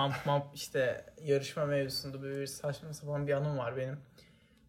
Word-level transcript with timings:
kamp 0.00 0.26
mamp 0.26 0.54
işte 0.54 1.04
yarışma 1.22 1.64
mevzusunda 1.64 2.22
böyle 2.22 2.40
bir 2.40 2.46
saçma 2.46 2.92
sapan 2.92 3.26
bir 3.26 3.32
anım 3.32 3.58
var 3.58 3.76
benim. 3.76 4.00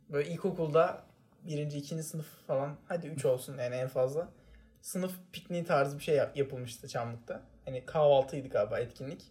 Böyle 0.10 0.30
ilkokulda 0.30 1.04
birinci, 1.44 1.78
ikinci 1.78 2.04
sınıf 2.04 2.26
falan 2.48 2.78
hadi 2.88 3.08
üç 3.08 3.26
olsun 3.26 3.58
yani 3.58 3.76
en 3.76 3.88
fazla. 3.88 4.30
Sınıf 4.82 5.14
pikniği 5.34 5.64
tarzı 5.64 5.98
bir 5.98 6.04
şey 6.04 6.16
yap- 6.16 6.38
yapılmıştı 6.38 6.88
Çamlık'ta. 6.88 7.42
Hani 7.66 7.86
kahvaltıydı 7.86 8.48
galiba 8.48 8.80
etkinlik. 8.80 9.24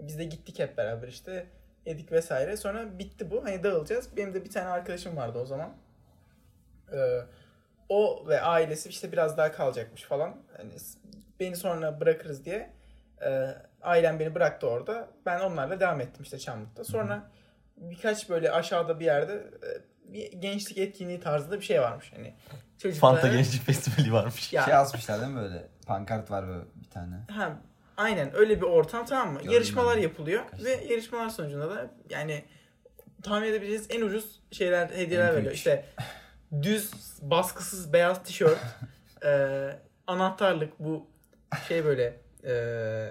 Biz 0.00 0.18
de 0.18 0.24
gittik 0.24 0.58
hep 0.58 0.76
beraber 0.76 1.08
işte 1.08 1.46
yedik 1.86 2.12
vesaire. 2.12 2.56
Sonra 2.56 2.98
bitti 2.98 3.30
bu. 3.30 3.44
Hani 3.44 3.62
dağılacağız. 3.62 4.16
Benim 4.16 4.34
de 4.34 4.44
bir 4.44 4.50
tane 4.50 4.68
arkadaşım 4.68 5.16
vardı 5.16 5.38
o 5.38 5.46
zaman. 5.46 5.76
Ee, 6.92 7.20
o 7.88 8.24
ve 8.28 8.40
ailesi 8.40 8.88
işte 8.88 9.12
biraz 9.12 9.36
daha 9.36 9.52
kalacakmış 9.52 10.02
falan. 10.02 10.36
Hani 10.56 10.72
beni 11.40 11.56
sonra 11.56 12.00
bırakırız 12.00 12.44
diye 12.44 12.70
e, 13.24 13.54
ailem 13.82 14.18
beni 14.20 14.34
bıraktı 14.34 14.68
orada. 14.68 15.08
Ben 15.26 15.40
onlarla 15.40 15.80
devam 15.80 16.00
ettim 16.00 16.22
işte 16.22 16.38
Çamlık'ta. 16.38 16.84
Sonra 16.84 17.30
birkaç 17.76 18.28
böyle 18.28 18.52
aşağıda 18.52 19.00
bir 19.00 19.04
yerde 19.04 19.32
e, 19.34 20.12
bir 20.12 20.32
gençlik 20.32 20.78
etkinliği 20.78 21.20
tarzında 21.20 21.60
bir 21.60 21.64
şey 21.64 21.80
varmış. 21.80 22.12
Hani 22.16 22.34
çocuklara... 22.78 23.12
Fanta 23.12 23.28
Gençlik 23.28 23.62
Festivali 23.62 24.12
varmış. 24.12 24.52
Ya, 24.52 24.62
Şey 24.62 24.74
asmışlar 24.74 25.20
değil 25.20 25.32
mi 25.32 25.40
böyle? 25.40 25.68
Pankart 25.86 26.30
var 26.30 26.48
böyle 26.48 26.64
bir 26.74 26.90
tane. 26.90 27.14
Ha, 27.30 27.56
aynen 27.96 28.36
öyle 28.36 28.56
bir 28.56 28.66
ortam 28.66 29.06
tamam 29.06 29.32
mı? 29.32 29.38
Gördüm 29.38 29.52
Yarışmalar 29.52 29.96
ben. 29.96 30.02
yapılıyor 30.02 30.42
Kaç 30.50 30.64
ve 30.64 30.84
yarışmalar 30.90 31.28
sonucunda 31.28 31.70
da 31.70 31.90
yani 32.10 32.44
tahmin 33.22 33.48
edebileceğiniz 33.48 33.86
en 33.90 34.02
ucuz 34.02 34.40
şeyler 34.52 34.88
hediyeler 34.88 35.28
MP3. 35.28 35.36
veriyor. 35.36 35.52
İşte 35.52 35.84
düz 36.62 36.90
baskısız 37.22 37.92
beyaz 37.92 38.22
tişört, 38.22 38.58
e, 39.24 39.68
anahtarlık 40.06 40.78
bu 40.78 41.06
şey 41.68 41.84
böyle 41.84 42.20
e, 42.46 42.52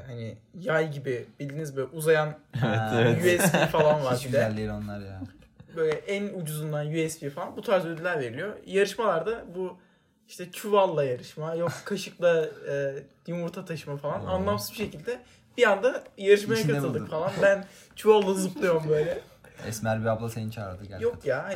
hani 0.07 0.37
yay 0.59 0.91
gibi 0.91 1.25
bildiğiniz 1.39 1.75
böyle 1.75 1.87
uzayan 1.87 2.37
evet. 2.95 3.41
USB 3.41 3.55
falan 3.71 4.03
var 4.05 4.15
Hiç 4.15 4.23
güzel 4.23 4.53
de. 4.53 4.57
değil 4.57 4.69
onlar 4.69 4.99
ya. 4.99 5.21
Böyle 5.75 5.91
en 5.91 6.41
ucuzundan 6.41 6.87
USB 6.87 7.29
falan 7.29 7.57
bu 7.57 7.61
tarz 7.61 7.85
ödüller 7.85 8.19
veriliyor. 8.19 8.53
Yarışmalarda 8.65 9.43
bu 9.55 9.77
işte 10.27 10.51
çuvalla 10.51 11.03
yarışma, 11.03 11.55
yok 11.55 11.71
kaşıkla 11.85 12.45
e, 12.69 12.93
yumurta 13.27 13.65
taşıma 13.65 13.97
falan 13.97 14.25
Oo. 14.25 14.29
anlamsız 14.29 14.71
bir 14.71 14.75
şekilde 14.75 15.19
bir 15.57 15.71
anda 15.71 16.03
yarışmaya 16.17 16.59
İçinde 16.59 16.73
katıldık 16.73 17.01
buldun. 17.01 17.11
falan. 17.11 17.31
Ben 17.41 17.65
çuvalla 17.95 18.33
zıplıyorum 18.33 18.83
böyle. 18.89 19.19
Esmer 19.67 20.01
bir 20.01 20.05
abla 20.05 20.29
seni 20.29 20.51
çağırdı 20.51 20.85
gel. 20.85 21.01
Yok 21.01 21.25
ya 21.25 21.43
hani 21.43 21.55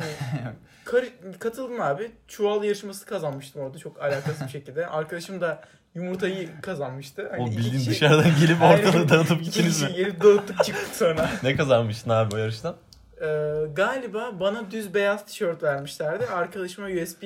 kar- 0.84 1.38
katıldım 1.38 1.80
abi. 1.80 2.10
Çuval 2.28 2.64
yarışması 2.64 3.06
kazanmıştım 3.06 3.62
orada 3.62 3.78
çok 3.78 4.02
alakasız 4.02 4.42
bir 4.44 4.48
şekilde. 4.48 4.86
Arkadaşım 4.86 5.40
da 5.40 5.62
yumurtayı 5.94 6.60
kazanmıştı. 6.60 7.28
Hani 7.30 7.42
O 7.42 7.46
bildiğin 7.46 7.72
kişi- 7.78 7.90
dışarıdan 7.90 8.30
gelip 8.40 8.62
ortalığı 8.62 9.08
dağıtıp 9.08 9.44
kişi 9.44 9.84
mi? 9.84 9.92
gelip 9.96 10.22
dağıttık 10.24 10.64
çıktık 10.64 10.94
sonra. 10.94 11.30
Ne 11.42 11.56
kazanmıştın 11.56 12.10
abi 12.10 12.34
o 12.34 12.38
yarıştan? 12.38 12.76
Ee, 13.22 13.26
galiba 13.72 14.40
bana 14.40 14.70
düz 14.70 14.94
beyaz 14.94 15.26
tişört 15.26 15.62
vermişlerdi. 15.62 16.26
Arkadaşıma 16.26 16.86
USB 16.86 17.22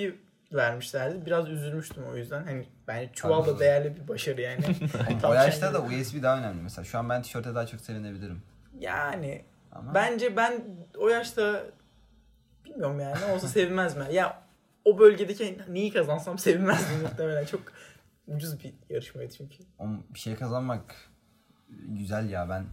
vermişlerdi. 0.52 1.26
Biraz 1.26 1.48
üzülmüştüm 1.48 2.04
o 2.12 2.16
yüzden. 2.16 2.44
Hani 2.44 2.66
bence 2.88 3.10
çuval 3.12 3.46
da 3.46 3.58
değerli 3.58 3.96
bir 3.96 4.08
başarı 4.08 4.40
yani. 4.40 4.64
o 5.16 5.20
Tavşan 5.20 5.44
yaşta 5.44 5.74
da 5.74 5.82
USB 5.82 6.22
daha 6.22 6.38
önemli 6.38 6.62
mesela. 6.62 6.84
Şu 6.84 6.98
an 6.98 7.08
ben 7.08 7.22
tişörte 7.22 7.54
daha 7.54 7.66
çok 7.66 7.80
sevinebilirim. 7.80 8.42
Yani 8.78 9.44
Ama 9.72 9.94
bence 9.94 10.36
ben 10.36 10.64
o 10.98 11.08
yaşta 11.08 11.62
bilmiyorum 12.64 13.00
yani 13.00 13.16
ne 13.28 13.32
olsa 13.34 13.48
sevinmez 13.48 13.96
mi? 13.96 14.04
Ya 14.12 14.42
o 14.84 14.98
bölgedeki 14.98 15.58
neyi 15.68 15.92
kazansam 15.92 16.38
sevinmezdim 16.38 17.00
muhtemelen. 17.02 17.44
Çok 17.44 17.60
ucuz 18.26 18.64
bir 18.64 18.74
yarışmaydı 18.90 19.34
çünkü. 19.36 19.56
o 19.78 19.86
bir 20.14 20.18
şey 20.18 20.36
kazanmak 20.36 20.94
güzel 21.88 22.30
ya. 22.30 22.48
Ben 22.48 22.64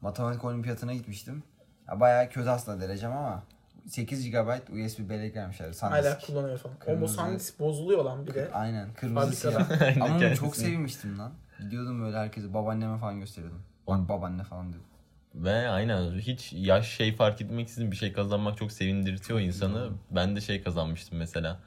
matematik 0.00 0.44
olimpiyatına 0.44 0.94
gitmiştim. 0.94 1.42
Ya 1.88 2.00
bayağı 2.00 2.28
kötü 2.28 2.48
aslında 2.48 2.80
derecem 2.80 3.12
ama 3.12 3.42
8 3.86 4.30
GB 4.30 4.48
USB 4.86 5.08
bellek 5.10 5.36
vermişler. 5.36 5.66
Hala 5.80 6.02
SanDisk. 6.02 6.26
kullanıyor 6.26 6.58
falan. 6.58 6.76
O 6.76 6.78
Kırmızı. 6.78 7.00
Musandisk 7.00 7.60
bozuluyor 7.60 8.04
lan 8.04 8.26
bir 8.26 8.34
de. 8.34 8.50
Aynen 8.52 8.94
kırmızı 8.94 9.32
siyah. 9.32 9.96
Ama 10.02 10.16
onu 10.16 10.36
çok 10.36 10.56
sevinmiştim 10.56 11.18
lan. 11.18 11.32
Gidiyordum 11.60 12.02
böyle 12.02 12.16
herkese 12.16 12.54
babaanneme 12.54 12.98
falan 12.98 13.20
gösteriyordum. 13.20 13.62
Bak 13.86 14.08
babaanne 14.08 14.44
falan 14.44 14.72
diyordum. 14.72 14.90
Ve 15.34 15.68
aynen 15.68 16.18
hiç 16.18 16.52
yaş 16.52 16.88
şey 16.96 17.16
fark 17.16 17.40
etmeksizin 17.40 17.90
bir 17.90 17.96
şey 17.96 18.12
kazanmak 18.12 18.56
çok 18.58 18.72
sevindirtiyor 18.72 19.40
insanı. 19.40 19.90
Ben 20.10 20.36
de 20.36 20.40
şey 20.40 20.62
kazanmıştım 20.62 21.18
mesela. 21.18 21.60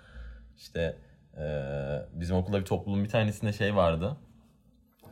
İşte 0.58 0.98
bizim 2.14 2.36
okulda 2.36 2.60
bir 2.60 2.66
topluluğun 2.66 3.04
bir 3.04 3.10
tanesinde 3.10 3.54
şey 3.54 3.76
vardı. 3.76 4.18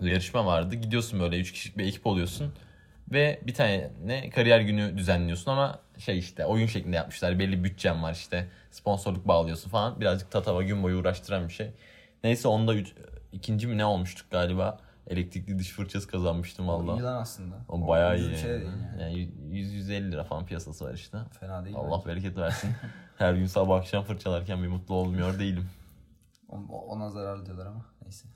Yarışma 0.01 0.45
vardı. 0.45 0.75
Gidiyorsun 0.75 1.19
böyle 1.19 1.39
3 1.39 1.51
kişilik 1.51 1.77
bir 1.77 1.85
ekip 1.85 2.07
oluyorsun. 2.07 2.53
Ve 3.11 3.39
bir 3.47 3.53
tane 3.53 3.91
ne 4.05 4.29
kariyer 4.29 4.59
günü 4.59 4.97
düzenliyorsun 4.97 5.51
ama 5.51 5.79
şey 5.97 6.19
işte 6.19 6.45
oyun 6.45 6.67
şeklinde 6.67 6.95
yapmışlar. 6.95 7.39
Belli 7.39 7.63
bütçen 7.63 8.03
var 8.03 8.13
işte. 8.13 8.47
Sponsorluk 8.71 9.27
bağlıyorsun 9.27 9.69
falan. 9.69 9.99
Birazcık 9.99 10.31
tatava 10.31 10.63
gün 10.63 10.83
boyu 10.83 10.97
uğraştıran 10.97 11.47
bir 11.47 11.53
şey. 11.53 11.71
Neyse 12.23 12.47
onda 12.47 12.73
üç, 12.73 12.93
ikinci 13.31 13.67
mi 13.67 13.77
ne 13.77 13.85
olmuştuk 13.85 14.31
galiba. 14.31 14.79
Elektrikli 15.07 15.59
diş 15.59 15.69
fırçası 15.69 16.07
kazanmıştım 16.07 16.67
Valla. 16.67 16.93
İyi 16.93 17.03
lan 17.03 17.21
aslında. 17.21 17.55
O 17.69 17.87
bayağı 17.87 18.19
iyi. 18.19 18.37
şey 18.37 18.51
yani. 18.51 18.63
yani. 18.63 19.01
Yani 19.01 19.29
100-150 19.51 20.11
lira 20.11 20.23
falan 20.23 20.45
piyasası 20.45 20.85
var 20.85 20.93
işte. 20.93 21.17
Fena 21.39 21.66
değil. 21.66 21.75
Allah 21.79 21.97
bence. 21.97 22.07
bereket 22.07 22.37
versin. 22.37 22.69
Her 23.17 23.33
gün 23.33 23.45
sabah 23.45 23.77
akşam 23.77 24.03
fırçalarken 24.03 24.63
bir 24.63 24.67
mutlu 24.67 24.95
olmuyor 24.95 25.39
değilim. 25.39 25.69
Ona 26.88 27.09
zarar 27.09 27.46
diyorlar 27.46 27.66
ama 27.66 27.85
neyse. 28.03 28.28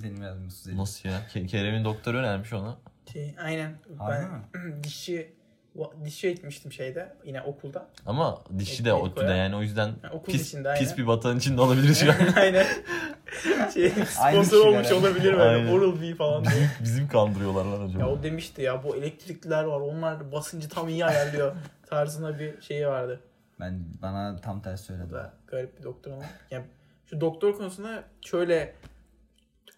Seni 0.00 0.20
biraz 0.20 0.38
mutsuz 0.38 0.66
ediyor. 0.66 0.78
Nasıl 0.82 1.08
ya? 1.08 1.20
Ke- 1.34 1.46
Kerem'in 1.46 1.84
doktoru 1.84 2.16
önermiş 2.16 2.52
ona. 2.52 2.76
Şey, 3.12 3.34
aynen. 3.42 3.74
Harbi 3.98 4.26
ben 4.64 4.82
dişçi 4.84 5.32
dişçi 6.04 6.28
ekmiştim 6.28 6.72
şeyde 6.72 7.16
yine 7.24 7.42
okulda. 7.42 7.88
Ama 8.06 8.38
dişi 8.58 8.84
de 8.84 8.92
ODTÜ'de 8.92 9.32
yani 9.32 9.56
o 9.56 9.62
yüzden 9.62 9.88
Ha, 10.02 10.10
okul 10.12 10.32
pis, 10.32 10.48
içinde, 10.48 10.74
pis 10.78 10.98
bir 10.98 11.02
vatan 11.02 11.38
içinde 11.38 11.60
olabiliriz 11.60 11.98
şu 12.00 12.10
an. 12.12 12.16
aynen. 12.36 12.66
Şey, 13.74 13.90
sponsor 13.90 14.66
olmuş 14.66 14.82
kişiler. 14.82 15.00
olabilir 15.00 15.32
böyle. 15.38 15.42
Aynen. 15.42 15.72
Oral 15.72 16.00
B 16.00 16.14
falan 16.14 16.44
diye. 16.44 16.70
Bizim 16.82 17.08
kandırıyorlar 17.08 17.64
lan 17.64 17.88
acaba. 17.88 18.02
Ya 18.02 18.08
o 18.08 18.22
demişti 18.22 18.62
ya 18.62 18.84
bu 18.84 18.96
elektrikliler 18.96 19.64
var 19.64 19.80
onlar 19.80 20.32
basıncı 20.32 20.68
tam 20.68 20.88
iyi 20.88 21.06
ayarlıyor 21.06 21.56
tarzında 21.86 22.38
bir 22.38 22.60
şeyi 22.62 22.86
vardı. 22.86 23.20
Ben 23.60 23.84
bana 24.02 24.36
tam 24.36 24.62
tersi 24.62 24.84
söyledi. 24.84 25.14
garip 25.46 25.78
bir 25.78 25.82
doktor 25.82 26.12
ama. 26.12 26.22
Yani 26.50 26.64
şu 27.12 27.20
doktor 27.20 27.56
konusunda 27.56 28.04
şöyle 28.20 28.74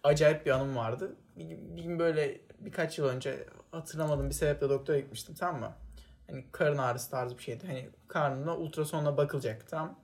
acayip 0.03 0.45
bir 0.45 0.51
anım 0.51 0.75
vardı. 0.75 1.15
Bir, 1.35 1.49
bir 1.49 1.83
gün 1.83 1.99
böyle 1.99 2.41
birkaç 2.59 2.97
yıl 2.97 3.05
önce 3.07 3.45
hatırlamadığım 3.71 4.29
bir 4.29 4.33
sebeple 4.33 4.69
doktora 4.69 4.99
gitmiştim 4.99 5.35
tamam 5.35 5.59
mı? 5.61 5.71
Hani 6.29 6.45
karın 6.51 6.77
ağrısı 6.77 7.11
tarzı 7.11 7.37
bir 7.37 7.43
şeydi. 7.43 7.67
Hani 7.67 7.89
karnına 8.07 8.57
ultrasonla 8.57 9.17
bakılacak 9.17 9.69
tamam. 9.69 9.99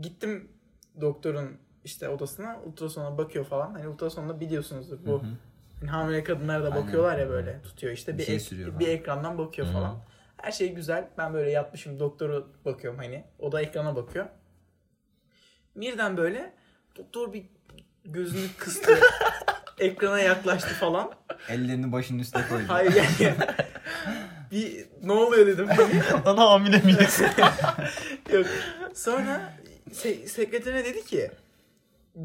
Gittim 0.00 0.52
doktorun 1.00 1.56
işte 1.84 2.08
odasına 2.08 2.60
ultrasona 2.64 3.18
bakıyor 3.18 3.44
falan. 3.44 3.72
Hani 3.72 3.88
ultrasonda 3.88 4.40
biliyorsunuzdur 4.40 4.98
bu 5.06 5.12
Hı 5.12 5.26
hı. 5.26 5.28
Hani 5.80 5.90
hamile 5.90 6.24
kadınlar 6.24 6.62
da 6.62 6.66
Aynen. 6.72 6.84
bakıyorlar 6.84 7.18
ya 7.18 7.28
böyle 7.28 7.62
tutuyor 7.62 7.92
işte 7.92 8.12
Bir 8.14 8.18
bir, 8.18 8.24
şey 8.24 8.36
ek- 8.36 8.78
bir 8.78 8.88
ekrandan 8.88 9.38
bakıyor 9.38 9.68
hı. 9.68 9.72
falan. 9.72 9.98
Her 10.36 10.52
şey 10.52 10.74
güzel. 10.74 11.08
Ben 11.18 11.34
böyle 11.34 11.50
yatmışım 11.50 12.00
doktoru 12.00 12.52
bakıyorum 12.64 12.98
hani. 12.98 13.24
O 13.38 13.52
da 13.52 13.60
ekrana 13.62 13.96
bakıyor. 13.96 14.26
Birden 15.80 16.16
böyle 16.16 16.52
doktor 16.96 17.32
bir 17.32 17.44
gözünü 18.04 18.46
kıstı. 18.58 18.98
ekrana 19.78 20.20
yaklaştı 20.20 20.68
falan. 20.74 21.10
Ellerini 21.48 21.92
başının 21.92 22.18
üstüne 22.18 22.48
koydu. 22.48 22.64
Hayır 22.68 22.92
yani. 23.20 23.36
bir 24.50 24.86
ne 25.02 25.12
oluyor 25.12 25.46
dedim. 25.46 25.68
Lan 26.26 26.36
hamile 26.36 26.78
miyiz? 26.78 27.20
Yok. 28.32 28.46
Sonra 28.94 29.52
se- 29.92 30.26
sekreterine 30.26 30.84
dedi 30.84 31.04
ki 31.04 31.30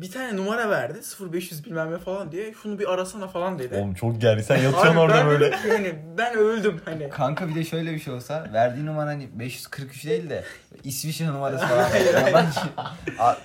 bir 0.02 0.12
tane 0.12 0.38
numara 0.38 0.70
verdi 0.70 1.00
0500 1.32 1.66
bilmem 1.66 1.92
ne 1.92 1.98
falan 1.98 2.32
diye 2.32 2.54
şunu 2.64 2.80
bir 2.80 2.94
arasana 2.94 3.28
falan 3.28 3.60
dedi. 3.60 3.76
Oğlum 3.76 3.94
çok 3.94 4.22
gerdi. 4.22 4.44
Sen 4.44 4.56
yatıyorsun 4.56 4.96
orada 4.96 5.16
ben 5.16 5.28
böyle. 5.28 5.46
dedim 5.52 5.70
hani 5.70 5.96
ben 6.18 6.36
öldüm 6.38 6.82
hani. 6.86 7.10
Kanka 7.10 7.48
bir 7.48 7.56
de 7.56 7.64
şöyle 7.64 7.94
bir 7.94 8.00
şey 8.00 8.14
olsa 8.14 8.50
verdiği 8.54 8.86
numara 8.86 9.10
hani 9.10 9.30
543 9.34 10.06
değil 10.06 10.30
de 10.30 10.44
İsviçre 10.84 11.28
numarası 11.28 11.66
falan. 11.66 11.90
Yabancı. 12.28 12.60
A- 13.20 13.36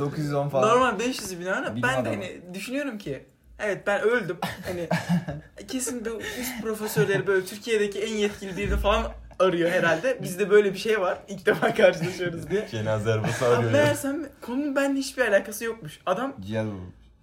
0910 0.00 0.48
falan. 0.48 0.68
Normal 0.68 0.98
500 0.98 1.40
bin 1.40 1.44
lira. 1.44 1.76
Bilim 1.76 1.88
Ben 1.88 2.04
de 2.04 2.08
hani 2.08 2.40
düşünüyorum 2.54 2.98
ki 2.98 3.24
evet 3.58 3.86
ben 3.86 4.00
öldüm. 4.00 4.38
Hani 4.66 4.88
kesin 5.68 6.04
bu 6.04 6.20
üst 6.40 6.62
profesörleri 6.62 7.26
böyle 7.26 7.46
Türkiye'deki 7.46 8.00
en 8.00 8.14
yetkili 8.14 8.56
birini 8.56 8.76
falan 8.76 9.12
arıyor 9.40 9.70
herhalde. 9.70 10.18
Bizde 10.22 10.50
böyle 10.50 10.72
bir 10.74 10.78
şey 10.78 11.00
var. 11.00 11.18
İlk 11.28 11.46
defa 11.46 11.74
karşılaşıyoruz 11.74 12.50
diye. 12.50 12.68
Cenaze 12.70 13.12
arabası 13.12 13.46
arıyor 13.46 13.72
meğersem 13.72 14.28
konunun 14.42 14.76
benimle 14.76 14.98
hiçbir 15.00 15.22
alakası 15.28 15.64
yokmuş. 15.64 16.00
Adam 16.06 16.34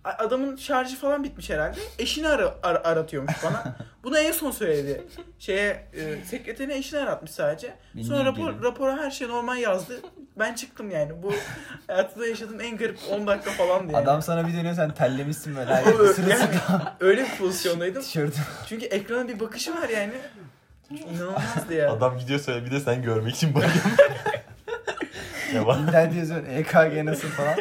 a- 0.04 0.10
adamın 0.24 0.56
şarjı 0.56 0.96
falan 0.96 1.24
bitmiş 1.24 1.50
herhalde. 1.50 1.80
Eşini 2.00 2.28
ara, 2.28 2.56
ara- 2.64 2.84
aratıyormuş 2.84 3.34
bana. 3.44 3.76
Bunu 4.04 4.18
en 4.20 4.32
son 4.32 4.52
söyledi. 4.52 5.04
Şeye 5.40 5.88
e, 5.94 6.26
sekreterine 6.26 6.76
eşini 6.78 7.00
aratmış 7.00 7.32
sadece. 7.32 7.74
Sonra 8.04 8.26
rapor, 8.26 8.64
rapora 8.64 8.98
her 8.98 9.12
şey 9.12 9.28
normal 9.28 9.58
yazdı. 9.58 9.94
Ben 10.40 10.54
çıktım 10.54 10.92
yani. 10.92 11.24
Bu 11.24 11.34
hayatımda 11.88 12.28
yaşadığım 12.28 12.62
en 12.62 12.78
garip 12.78 12.98
10 13.12 13.28
dakika 13.28 13.52
falan 13.52 13.80
yani. 13.80 13.98
Adam 13.98 14.22
sana 14.22 14.48
bir 14.48 14.54
dönüyor 14.54 14.74
sen 14.76 14.94
tellemişsin 14.94 15.56
böyle. 15.56 15.72
Yani 15.72 15.86
öyle 17.00 17.24
bir 17.24 17.38
pozisyondaydım. 17.38 18.04
Çünkü 18.70 18.86
ekrana 18.86 19.28
bir 19.28 19.40
bakışı 19.40 19.76
var 19.76 19.90
yani. 19.90 20.14
İnanılmazdı 20.92 21.74
ya. 21.74 21.92
Adam 21.92 22.18
gidiyor 22.18 22.40
söyle 22.40 22.66
bir 22.66 22.72
de 22.72 22.80
sen 22.80 23.02
görmek 23.02 23.36
için 23.36 23.56
bakıyorsun. 23.56 23.92
İnternet 25.84 26.16
yazıyorsun 26.16 26.50
EKG 26.50 27.04
nasıl 27.06 27.28
falan. 27.28 27.56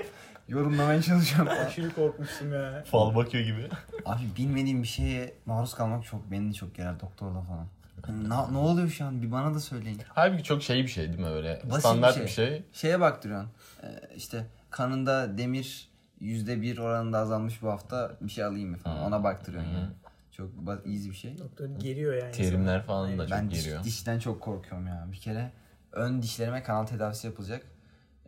Yorumlamaya 0.48 1.02
çalışıyorum 1.02 1.46
falan. 1.46 1.64
Aşırı 1.66 1.94
korkmuştum 1.94 2.52
ya. 2.52 2.84
fal 2.90 3.14
bakıyor 3.14 3.44
gibi. 3.44 3.68
Abi 4.04 4.22
bilmediğim 4.36 4.82
bir 4.82 4.88
şeye 4.88 5.34
maruz 5.46 5.74
kalmak 5.74 6.04
çok 6.04 6.30
beni 6.30 6.48
de 6.50 6.52
çok 6.54 6.74
gerer 6.74 7.00
doktorda 7.00 7.40
falan. 7.40 7.66
Hani 8.06 8.28
Na, 8.28 8.46
ne 8.50 8.58
oluyor 8.58 8.88
şu 8.88 9.04
an 9.04 9.22
bir 9.22 9.32
bana 9.32 9.54
da 9.54 9.60
söyleyin. 9.60 10.02
Halbuki 10.08 10.42
çok 10.44 10.62
şey 10.62 10.82
bir 10.82 10.88
şey 10.88 11.08
değil 11.08 11.18
mi 11.18 11.28
öyle? 11.28 11.62
Basit 11.64 11.80
Standart 11.80 12.16
bir 12.16 12.22
bir 12.22 12.28
şey. 12.28 12.48
şey. 12.48 12.62
Şeye 12.72 13.00
baktırıyorsun. 13.00 13.50
Ee, 13.82 13.86
işte 14.16 14.46
kanında 14.70 15.38
demir 15.38 15.88
yüzde 16.20 16.62
bir 16.62 16.78
oranında 16.78 17.18
azalmış 17.18 17.62
bu 17.62 17.70
hafta 17.70 18.12
bir 18.20 18.30
şey 18.30 18.44
alayım 18.44 18.70
mı 18.70 18.76
falan. 18.76 18.98
Ona 19.02 19.24
baktırıyorsun 19.24 19.70
yani. 19.70 19.88
Çok 20.36 20.50
easy 20.86 21.10
bir 21.10 21.14
şey. 21.14 21.38
Doktor 21.38 21.66
geriyor 21.66 22.14
yani. 22.14 22.32
Terimler 22.32 22.82
falan 22.82 23.18
da 23.18 23.26
çok 23.26 23.36
Ben 23.38 23.50
diş, 23.50 23.64
geliyor. 23.64 23.84
dişten 23.84 24.18
çok 24.18 24.40
korkuyorum 24.40 24.86
ya. 24.86 25.06
Bir 25.12 25.16
kere 25.16 25.52
ön 25.92 26.22
dişlerime 26.22 26.62
kanal 26.62 26.86
tedavisi 26.86 27.26
yapılacak. 27.26 27.66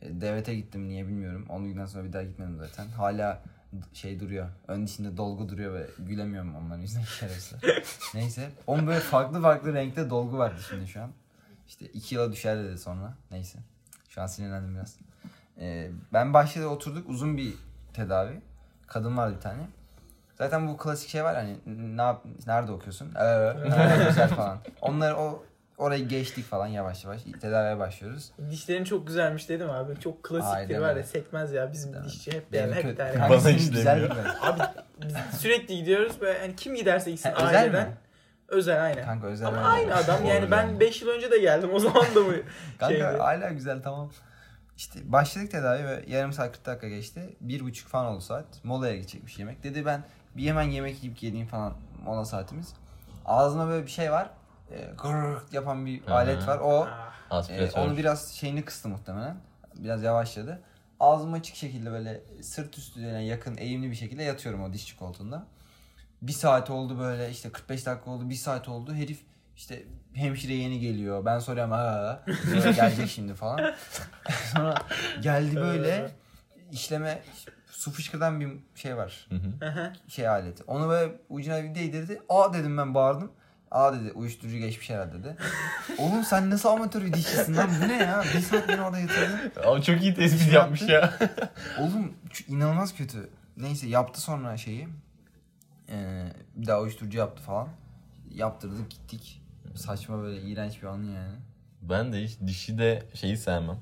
E, 0.01 0.21
devlete 0.21 0.55
gittim 0.55 0.89
niye 0.89 1.07
bilmiyorum. 1.07 1.47
10 1.49 1.65
günden 1.65 1.87
sonra 1.87 2.05
bir 2.05 2.13
daha 2.13 2.23
gitmedim 2.23 2.57
zaten. 2.59 2.89
Hala 2.89 3.43
şey 3.93 4.21
duruyor. 4.21 4.49
Ön 4.69 4.87
dişinde 4.87 5.17
dolgu 5.17 5.49
duruyor 5.49 5.75
ve 5.75 5.87
gülemiyorum 5.99 6.57
onların 6.57 6.81
yüzünden 6.81 7.05
şerefsiz. 7.21 7.59
Neyse. 8.15 8.51
Onun 8.67 8.87
böyle 8.87 9.01
farklı 9.01 9.43
farklı 9.43 9.75
renkte 9.75 10.11
dolgu 10.11 10.39
var 10.39 10.59
dişimde 10.59 10.87
şu 10.87 11.03
an. 11.03 11.11
İşte 11.69 11.87
2 11.87 12.15
yıla 12.15 12.33
düşer 12.33 12.59
dedi 12.59 12.79
sonra. 12.79 13.15
Neyse. 13.31 13.59
Şu 14.09 14.23
an 14.23 14.27
sinirlendim 14.27 14.75
biraz. 14.75 14.97
E, 15.61 15.91
ben 16.13 16.35
bahçede 16.35 16.67
oturduk 16.67 17.09
uzun 17.09 17.37
bir 17.37 17.55
tedavi. 17.93 18.41
Kadın 18.87 19.17
vardı 19.17 19.35
bir 19.37 19.41
tane. 19.41 19.69
Zaten 20.39 20.69
bu 20.69 20.77
klasik 20.77 21.09
şey 21.11 21.25
var 21.25 21.35
hani 21.37 21.57
ne 21.97 22.03
yap, 22.03 22.25
nerede 22.47 22.73
okuyorsun? 22.73 23.15
Ee, 23.21 23.53
güzel 24.09 24.29
falan. 24.29 24.59
Onları 24.81 25.17
o 25.17 25.45
orayı 25.79 26.09
geçtik 26.09 26.45
falan 26.45 26.67
yavaş 26.67 27.05
yavaş 27.05 27.21
tedaviye 27.41 27.79
başlıyoruz. 27.79 28.33
Dişlerin 28.51 28.85
çok 28.85 29.07
güzelmiş 29.07 29.49
dedim 29.49 29.71
abi. 29.71 30.01
Çok 30.01 30.23
klasiktir 30.23 30.57
Aynen 30.57 30.83
var 30.83 30.97
ya 30.97 31.03
sekmez 31.03 31.53
ya 31.53 31.73
bizim 31.73 32.05
dişçi 32.05 32.33
hep 32.33 32.55
yani 32.55 32.75
hep 32.75 32.97
der. 32.99 33.15
Bana 33.15 33.23
Hangisinin 33.25 33.55
hiç 33.59 33.71
güzel. 33.71 34.11
Abi 34.43 34.61
biz 35.03 35.15
sürekli 35.41 35.77
gidiyoruz 35.77 36.23
ve 36.23 36.39
hani 36.41 36.57
kim 36.57 36.75
giderse 36.75 37.11
gitsin 37.11 37.31
Ha, 37.31 37.47
özel 37.47 37.61
aileden. 37.61 37.89
mi? 37.89 37.95
Özel 38.49 38.85
aynen. 38.85 39.05
Kanka 39.05 39.27
özel 39.27 39.49
Ama 39.49 39.61
aynı 39.61 39.95
adam 39.95 40.25
yani 40.25 40.51
ben 40.51 40.81
5 40.81 41.03
yıl 41.03 41.09
önce 41.09 41.31
de 41.31 41.39
geldim 41.39 41.71
o 41.75 41.79
zaman 41.79 42.15
da 42.15 42.21
mı 42.21 42.33
Kanka 42.79 42.95
şeydi? 42.95 43.05
hala 43.19 43.51
güzel 43.51 43.83
tamam. 43.83 44.11
İşte 44.77 44.99
başladık 45.05 45.51
tedavi 45.51 45.85
ve 45.85 46.05
yarım 46.07 46.33
saat 46.33 46.53
40 46.53 46.67
dakika 46.67 46.89
geçti. 46.89 47.37
Bir 47.41 47.61
buçuk 47.61 47.89
falan 47.89 48.07
oldu 48.07 48.21
saat. 48.21 48.45
Molaya 48.65 48.97
gidecekmiş 48.97 49.39
yemek. 49.39 49.63
Dedi 49.63 49.87
ben 49.87 50.03
bir 50.37 50.49
hemen 50.49 50.63
yemek 50.63 51.03
yiyip 51.03 51.19
geleyim 51.19 51.47
falan 51.47 51.75
mola 52.05 52.25
saatimiz. 52.25 52.75
Ağzıma 53.25 53.69
böyle 53.69 53.87
bir 53.87 53.91
şey 53.91 54.13
var. 54.13 54.31
E, 54.71 54.91
gırrt 55.03 55.53
yapan 55.53 55.87
bir 55.87 56.01
Hı 56.03 56.11
hı. 56.11 56.15
alet 56.15 56.49
var. 56.49 56.59
O 56.59 56.89
Ah, 57.31 57.51
e, 57.51 57.71
onu 57.71 57.97
biraz 57.97 58.33
şeyini 58.33 58.65
kıstı 58.65 58.89
muhtemelen. 58.89 59.37
Biraz 59.77 60.03
yavaşladı. 60.03 60.63
Ağzım 61.01 61.33
açık 61.35 61.57
şekilde 61.57 61.91
böyle 61.91 62.21
sırt 62.43 62.79
üstü 62.79 63.01
yani 63.01 63.27
yakın 63.27 63.57
eğimli 63.57 63.91
bir 63.91 63.97
şekilde 63.97 64.23
yatıyorum 64.23 64.63
o 64.63 64.73
dişçi 64.73 64.97
koltuğunda. 64.97 65.47
Bir 66.23 66.33
saat 66.33 66.71
oldu 66.71 66.99
böyle 66.99 67.31
işte 67.31 67.53
45 67.53 67.87
dakika 67.87 68.11
oldu 68.11 68.31
bir 68.31 68.35
saat 68.35 68.69
oldu 68.69 68.95
herif 68.95 69.21
işte 69.57 69.83
hemşire 70.15 70.53
yeni 70.55 70.81
geliyor 70.81 71.25
ben 71.25 71.39
soruyorum 71.39 71.73
ha 71.73 72.23
gelecek 72.77 73.09
şimdi 73.09 73.35
falan. 73.35 73.75
sonra 74.53 74.75
geldi 75.23 75.57
böyle 75.57 76.11
işleme 76.73 77.23
su 77.79 77.91
fışkırdan 77.91 78.41
bir 78.41 78.49
şey 78.75 78.97
var 78.97 79.29
Hı 79.61 79.69
hı. 79.69 79.93
şey 80.09 80.29
aleti. 80.29 80.65
Onu 80.65 80.89
böyle 80.89 81.13
ucuna 81.29 81.63
bir 81.65 81.75
değdirdi. 81.75 82.23
Aa 82.29 82.55
dedim 82.55 82.79
ben 82.79 82.95
bağırdım. 82.95 83.33
Aa 83.71 83.93
dedi 83.95 84.13
uyuşturucu 84.13 84.57
geçmiş 84.57 84.91
herhalde 84.91 85.13
dedi. 85.19 85.37
Oğlum 85.99 86.25
sen 86.25 86.51
nasıl 86.51 86.69
amatör 86.69 87.03
bir 87.05 87.13
dişçisin 87.13 87.57
lan 87.57 87.71
bu 87.85 87.89
ne 87.89 87.97
ya? 87.97 88.25
Bir 88.35 88.41
saat 88.41 88.69
beni 88.69 88.81
orada 88.83 88.99
yatırdın. 88.99 89.53
Ama 89.67 89.83
çok 89.83 90.03
iyi 90.03 90.15
tespit 90.15 90.41
Şey 90.43 90.53
yapmış 90.53 90.81
yaptı. 90.83 91.25
ya. 91.25 91.31
Oğlum 91.85 92.15
inanılmaz 92.49 92.95
kötü. 92.97 93.31
Neyse 93.57 93.89
yaptı 93.89 94.21
sonra 94.21 94.57
şeyi. 94.57 94.89
Ee, 95.89 96.25
bir 96.57 96.67
daha 96.67 96.81
uyuşturucu 96.81 97.19
yaptı 97.19 97.43
falan. 97.43 97.69
Yaptırdık 98.35 98.91
gittik. 98.91 99.43
Saçma 99.75 100.23
böyle 100.23 100.41
iğrenç 100.43 100.83
bir 100.83 100.87
anı 100.87 101.07
yani. 101.07 101.35
Ben 101.83 102.13
de 102.13 102.25
hiç 102.25 102.41
dişi 102.47 102.79
de 102.79 103.03
şeyi 103.15 103.37
sevmem. 103.37 103.79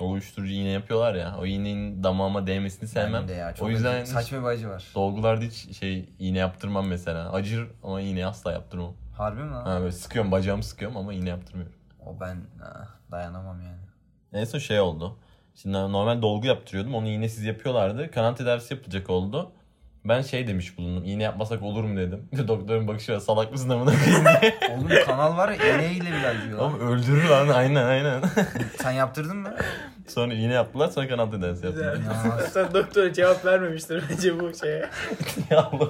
O 0.00 0.10
uyuşturucu 0.10 0.52
iğne 0.52 0.68
yapıyorlar 0.68 1.14
ya. 1.14 1.36
O 1.40 1.46
iğnenin 1.46 2.04
damağıma 2.04 2.46
değmesini 2.46 2.88
sevmem. 2.88 3.22
Ben 3.22 3.28
de 3.28 3.32
ya, 3.32 3.54
çok 3.54 3.66
o 3.66 3.70
yüzden 3.70 4.00
acı- 4.02 4.10
saçma 4.10 4.38
bir 4.40 4.44
acı 4.44 4.68
var. 4.68 4.84
dolgularda 4.94 5.44
hiç 5.44 5.76
şey 5.78 6.08
iğne 6.18 6.38
yaptırmam 6.38 6.86
mesela. 6.86 7.32
Acır 7.32 7.68
ama 7.82 8.00
iğne 8.00 8.26
asla 8.26 8.52
yaptırmam. 8.52 8.94
Harbi 9.16 9.42
mi? 9.42 9.54
Ha 9.54 9.80
böyle 9.80 9.92
sıkıyorum 9.92 10.32
bacağımı 10.32 10.62
sıkıyorum 10.62 10.96
ama 10.96 11.12
iğne 11.12 11.28
yaptırmıyorum. 11.28 11.74
O 12.06 12.20
ben 12.20 12.36
ah, 12.64 12.88
dayanamam 13.10 13.60
yani. 13.62 13.80
En 14.32 14.44
son 14.44 14.58
şey 14.58 14.80
oldu. 14.80 15.18
Şimdi 15.54 15.74
normal 15.76 16.22
dolgu 16.22 16.46
yaptırıyordum. 16.46 16.94
Onu 16.94 17.08
iğnesiz 17.08 17.44
yapıyorlardı. 17.44 18.10
Kanal 18.10 18.34
tedavisi 18.34 18.74
yapılacak 18.74 19.10
oldu. 19.10 19.52
Ben 20.04 20.22
şey 20.22 20.46
demiş 20.46 20.78
bulundum. 20.78 21.04
İğne 21.04 21.22
yapmasak 21.22 21.62
olur 21.62 21.84
mu 21.84 21.96
dedim. 21.96 22.28
Doktorun 22.48 22.88
bakışı 22.88 23.12
var, 23.14 23.20
salak 23.20 23.52
mısın 23.52 23.68
amına 23.70 23.90
koyayım 24.04 24.24
diye. 24.40 24.58
Oğlum 24.70 24.88
kanal 25.06 25.36
var 25.36 25.48
ya 25.48 25.56
iğneyle 25.74 26.04
bile 26.16 26.28
acıyor 26.28 26.58
lan. 26.58 26.64
Oğlum 26.72 26.80
öldürür 26.92 27.28
lan 27.28 27.48
aynen 27.48 27.84
aynen. 27.86 28.22
Sen 28.82 28.90
yaptırdın 28.90 29.36
mı? 29.36 29.54
sonra 30.08 30.34
iğne 30.34 30.52
yaptılar 30.52 30.88
sonra 30.88 31.08
kanal 31.08 31.30
tedavisi 31.30 31.66
yaptılar. 31.66 31.96
Zaten 32.52 32.74
doktora 32.74 33.12
cevap 33.12 33.44
vermemiştir 33.44 34.04
bence 34.10 34.40
bu 34.40 34.52
şeye. 34.60 34.88
ya 35.50 35.58
Allah. 35.58 35.88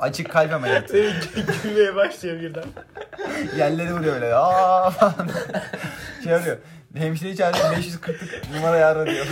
Açık 0.00 0.30
kalp 0.30 0.52
ameliyatı. 0.52 0.92
Seni 0.92 1.04
gü- 1.06 1.62
gülmeye 1.62 1.94
başlıyor 1.96 2.40
birden. 2.40 2.64
Yerleri 3.58 3.94
vuruyor 3.94 4.14
böyle. 4.14 4.34
Aa 4.34 4.90
falan. 4.90 5.28
şey 6.24 6.34
arıyor. 6.34 6.56
Hemşire 6.94 7.36
çağırıyor 7.36 7.64
540'lık 7.64 8.42
numarayı 8.54 8.86
ara 8.86 9.06
diyor. 9.06 9.26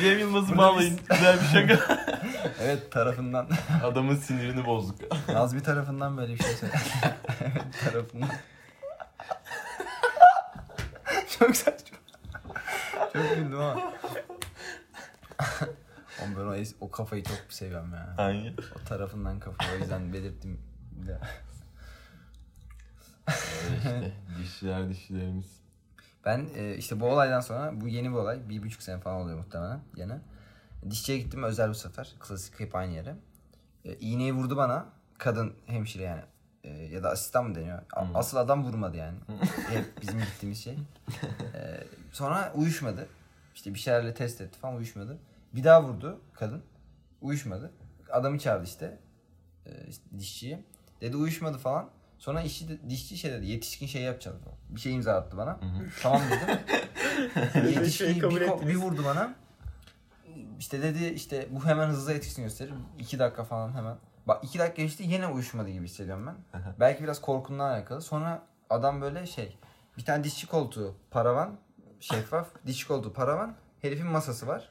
Cem 0.00 0.18
Yılmaz'ı 0.18 0.56
bağlayın. 0.58 1.00
Güzel 1.10 1.38
bir 1.40 1.46
şaka. 1.68 1.96
evet 2.60 2.92
tarafından. 2.92 3.48
Adamın 3.84 4.16
sinirini 4.16 4.66
bozduk. 4.66 5.28
Nazmi 5.28 5.62
tarafından 5.62 6.16
böyle 6.16 6.34
bir 6.34 6.42
şey 6.42 6.54
söyle. 6.54 6.74
evet 7.40 7.62
tarafından. 7.84 8.28
Çok 11.38 11.56
saçma. 11.56 11.98
Çok 13.12 13.34
güldüm 13.36 13.60
ama. 13.60 13.92
Oğlum 16.22 16.34
ben 16.36 16.40
o, 16.40 16.54
es- 16.56 16.74
o 16.80 16.90
kafayı 16.90 17.24
çok 17.24 17.42
seviyorum 17.48 17.94
ya. 17.94 18.14
Hangi? 18.16 18.54
O 18.80 18.84
tarafından 18.88 19.40
kafayı 19.40 19.70
o 19.72 19.76
yüzden 19.78 20.12
belirttim. 20.12 20.60
Bir 20.92 21.06
de- 21.06 21.18
işte. 23.78 24.12
Dişçiler 24.38 24.88
dişçilerimiz. 24.88 25.63
Ben 26.26 26.46
e, 26.56 26.76
işte 26.76 27.00
bu 27.00 27.06
olaydan 27.06 27.40
sonra 27.40 27.80
bu 27.80 27.88
yeni 27.88 28.10
bir 28.10 28.14
olay. 28.16 28.48
Bir 28.48 28.62
buçuk 28.62 28.82
sene 28.82 29.00
falan 29.00 29.20
oluyor 29.20 29.38
muhtemelen 29.38 29.80
yine. 29.96 30.18
Dişçiye 30.90 31.18
gittim 31.18 31.42
özel 31.42 31.70
bu 31.70 31.74
sefer. 31.74 32.14
Klasik 32.20 32.60
hep 32.60 32.74
aynı 32.74 32.92
yere. 32.92 33.16
E, 33.84 33.94
iğneyi 33.94 34.32
vurdu 34.32 34.56
bana. 34.56 34.86
Kadın 35.18 35.52
hemşire 35.66 36.02
yani. 36.02 36.22
E, 36.64 36.68
ya 36.70 37.02
da 37.02 37.10
asistan 37.10 37.48
mı 37.48 37.54
deniyor? 37.54 37.82
A- 37.92 38.08
Hmm. 38.08 38.16
Asıl 38.16 38.36
adam 38.36 38.64
vurmadı 38.64 38.96
yani. 38.96 39.18
hep 39.68 40.02
bizim 40.02 40.20
gittiğimiz 40.20 40.64
şey. 40.64 40.74
E, 41.54 41.84
sonra 42.12 42.52
uyuşmadı. 42.54 43.08
İşte 43.54 43.74
bir 43.74 43.78
şeylerle 43.78 44.14
test 44.14 44.40
etti 44.40 44.58
falan 44.58 44.76
uyuşmadı. 44.76 45.18
Bir 45.54 45.64
daha 45.64 45.82
vurdu 45.84 46.20
kadın. 46.34 46.62
Uyuşmadı. 47.20 47.70
Adamı 48.10 48.38
çağırdı 48.38 48.64
işte. 48.64 48.98
E, 49.66 49.70
işte 49.88 50.04
dişçiyi. 50.18 50.64
Dedi 51.00 51.16
uyuşmadı 51.16 51.58
falan. 51.58 51.90
Sonra 52.24 52.42
işçi 52.42 52.68
de, 52.68 52.90
dişçi 52.90 53.16
şey 53.16 53.32
dedi. 53.32 53.46
Yetişkin 53.46 53.86
şey 53.86 54.02
yapacağız. 54.02 54.36
Bir 54.68 54.80
şey 54.80 54.94
imza 54.94 55.14
attı 55.14 55.36
bana. 55.36 55.58
Tamam 56.02 56.22
dedim. 56.30 56.58
Yetişkin 57.70 58.18
kabul 58.18 58.36
bir, 58.36 58.40
ettiniz. 58.40 58.68
bir 58.68 58.76
vurdu 58.76 59.02
bana. 59.04 59.34
İşte 60.58 60.82
dedi 60.82 61.04
işte 61.04 61.48
bu 61.50 61.64
hemen 61.64 61.88
hızlı 61.88 62.12
etkisini 62.12 62.42
gösterir. 62.42 62.72
2 62.98 63.18
dakika 63.18 63.44
falan 63.44 63.72
hemen. 63.72 63.96
Bak 64.26 64.44
2 64.44 64.58
dakika 64.58 64.82
geçti 64.82 65.04
yine 65.06 65.26
uyuşmadı 65.26 65.68
gibi 65.68 65.84
hissediyorum 65.84 66.26
ben. 66.26 66.62
Belki 66.80 67.02
biraz 67.02 67.20
korkumdan 67.20 67.70
alakalı. 67.70 68.02
Sonra 68.02 68.42
adam 68.70 69.00
böyle 69.00 69.26
şey. 69.26 69.58
Bir 69.98 70.04
tane 70.04 70.24
dişçi 70.24 70.46
koltuğu 70.46 70.94
paravan. 71.10 71.56
Şeffaf. 72.00 72.48
dişçi 72.66 72.88
koltuğu 72.88 73.12
paravan. 73.12 73.54
Herifin 73.82 74.06
masası 74.06 74.46
var. 74.46 74.70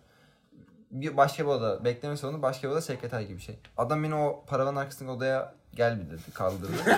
Bir 0.92 1.18
başka 1.18 1.44
bir 1.44 1.50
oda 1.50 1.86
bekleme 1.86 2.18
salonu 2.18 2.42
başka 2.42 2.68
bir 2.68 2.74
oda 2.74 2.82
sekreter 2.82 3.22
gibi 3.22 3.38
bir 3.38 3.44
şey. 3.44 3.60
Adam 3.78 4.04
beni 4.04 4.16
o 4.16 4.44
paravanın 4.48 4.76
arkasındaki 4.78 5.18
odaya 5.18 5.63
gel 5.76 6.00
bir 6.00 6.06
dedi 6.12 6.32
kaldırdı. 6.34 6.72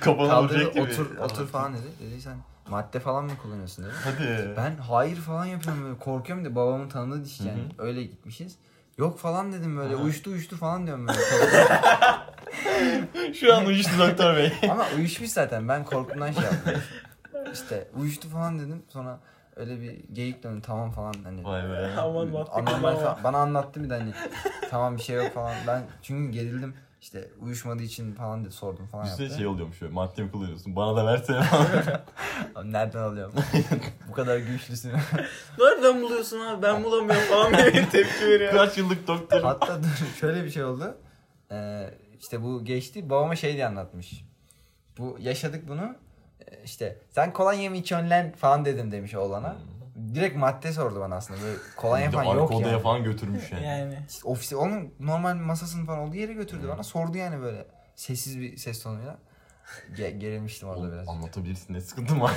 Kafana 0.00 0.28
kaldırdı 0.28 0.54
vuracak 0.54 0.74
gibi. 0.74 0.82
otur 0.82 1.16
otur 1.16 1.46
falan 1.48 1.74
dedi. 1.74 2.10
Dedi 2.10 2.20
sen 2.20 2.36
madde 2.68 3.00
falan 3.00 3.24
mı 3.24 3.30
kullanıyorsun 3.42 3.84
dedi. 3.84 3.92
Hadi. 4.04 4.54
Ben 4.56 4.76
hayır 4.76 5.16
falan 5.16 5.44
yapıyorum 5.44 5.84
böyle 5.84 5.98
korkuyorum 5.98 6.44
da 6.44 6.54
babamın 6.54 6.88
tanıdığı 6.88 7.24
dişçi 7.24 7.48
yani. 7.48 7.62
Öyle 7.78 8.02
gitmişiz. 8.02 8.56
Yok 8.98 9.18
falan 9.18 9.52
dedim 9.52 9.76
böyle 9.78 9.96
uyuştu 9.96 10.30
uyuştu 10.30 10.56
falan 10.56 10.86
diyorum 10.86 11.08
böyle. 11.08 11.20
Şu 13.34 13.56
an 13.56 13.66
uyuştu 13.66 13.90
doktor 13.98 14.36
bey. 14.36 14.52
Ama 14.70 14.86
uyuşmuş 14.96 15.30
zaten 15.30 15.68
ben 15.68 15.84
korkumdan 15.84 16.32
şey 16.32 16.44
yaptım. 16.44 16.74
İşte 17.52 17.88
uyuştu 17.96 18.28
falan 18.28 18.58
dedim 18.58 18.82
sonra 18.88 19.20
öyle 19.56 19.80
bir 19.80 20.04
geyik 20.12 20.42
döndü 20.42 20.62
tamam 20.66 20.90
falan 20.90 21.14
hani. 21.24 21.44
Vay 21.44 21.62
be. 21.62 21.90
Aman 21.98 22.34
vakti 22.34 22.52
Anormal 22.52 22.96
falan. 22.96 23.18
Bana 23.24 23.38
anlattı 23.38 23.84
bir 23.84 23.90
de 23.90 23.98
hani 23.98 24.12
tamam 24.70 24.96
bir 24.96 25.02
şey 25.02 25.16
yok 25.16 25.34
falan. 25.34 25.54
Ben 25.66 25.82
çünkü 26.02 26.32
gerildim. 26.32 26.74
İşte 27.00 27.28
uyuşmadığı 27.40 27.82
için 27.82 28.14
falan 28.14 28.44
de 28.44 28.50
sordum 28.50 28.86
falan 28.86 29.06
Üstüne 29.06 29.24
yaptı. 29.24 29.38
şey 29.38 29.46
oluyormuş 29.46 29.82
böyle 29.82 29.92
madde 29.92 30.22
mi 30.22 30.30
kullanıyorsun 30.30 30.76
bana 30.76 30.96
da 30.96 31.06
versene 31.06 31.42
falan. 31.42 31.66
Abi 32.54 32.72
nereden 32.72 32.98
alıyorum? 32.98 33.34
Bu 34.08 34.12
kadar 34.12 34.38
güçlüsün. 34.38 34.92
Nereden 35.58 36.02
buluyorsun 36.02 36.40
abi 36.40 36.62
ben 36.62 36.84
bulamıyorum 36.84 37.28
falan 37.28 37.54
diye 37.54 37.88
tepki 37.88 38.26
veriyor. 38.26 38.52
Kaç 38.52 38.78
yıllık 38.78 39.06
doktor. 39.06 39.42
Hatta 39.42 39.82
dur 39.82 40.06
şöyle 40.20 40.44
bir 40.44 40.50
şey 40.50 40.64
oldu. 40.64 40.94
Ee, 41.52 41.90
işte 42.20 42.42
bu 42.42 42.64
geçti. 42.64 43.10
Babama 43.10 43.36
şey 43.36 43.52
diye 43.52 43.66
anlatmış. 43.66 44.24
Bu 44.98 45.16
yaşadık 45.20 45.68
bunu. 45.68 45.94
İşte 46.64 46.98
sen 47.10 47.32
kolonya 47.32 47.70
mı 47.70 47.76
içiyorsun 47.76 48.10
lan 48.10 48.32
falan 48.32 48.64
dedim 48.64 48.92
demiş 48.92 49.14
oğlana. 49.14 49.56
Direkt 50.14 50.36
madde 50.36 50.72
sordu 50.72 51.00
bana 51.00 51.16
aslında. 51.16 51.40
Böyle 51.42 51.58
kolonya 51.76 52.10
falan 52.10 52.36
yok 52.36 52.50
odaya 52.50 52.68
yani. 52.68 52.82
falan 52.82 53.04
götürmüş 53.04 53.52
yani. 53.52 53.66
Yani. 53.66 53.98
İşte 54.08 54.28
ofisi 54.28 54.56
onun 54.56 54.94
normal 55.00 55.34
masasının 55.34 55.86
falan 55.86 55.98
olduğu 55.98 56.16
yere 56.16 56.32
götürdü 56.32 56.68
bana. 56.68 56.82
Sordu 56.82 57.18
yani 57.18 57.40
böyle 57.40 57.66
sessiz 57.94 58.40
bir 58.40 58.56
ses 58.56 58.82
tonuyla. 58.82 59.18
Ge- 59.96 60.18
gerilmiştim 60.18 60.68
orada 60.68 60.80
Oğlum, 60.80 60.92
biraz. 60.92 61.08
anlatabilirsin 61.08 61.74
ne 61.74 61.80
sıkıntın 61.80 62.20
var 62.20 62.32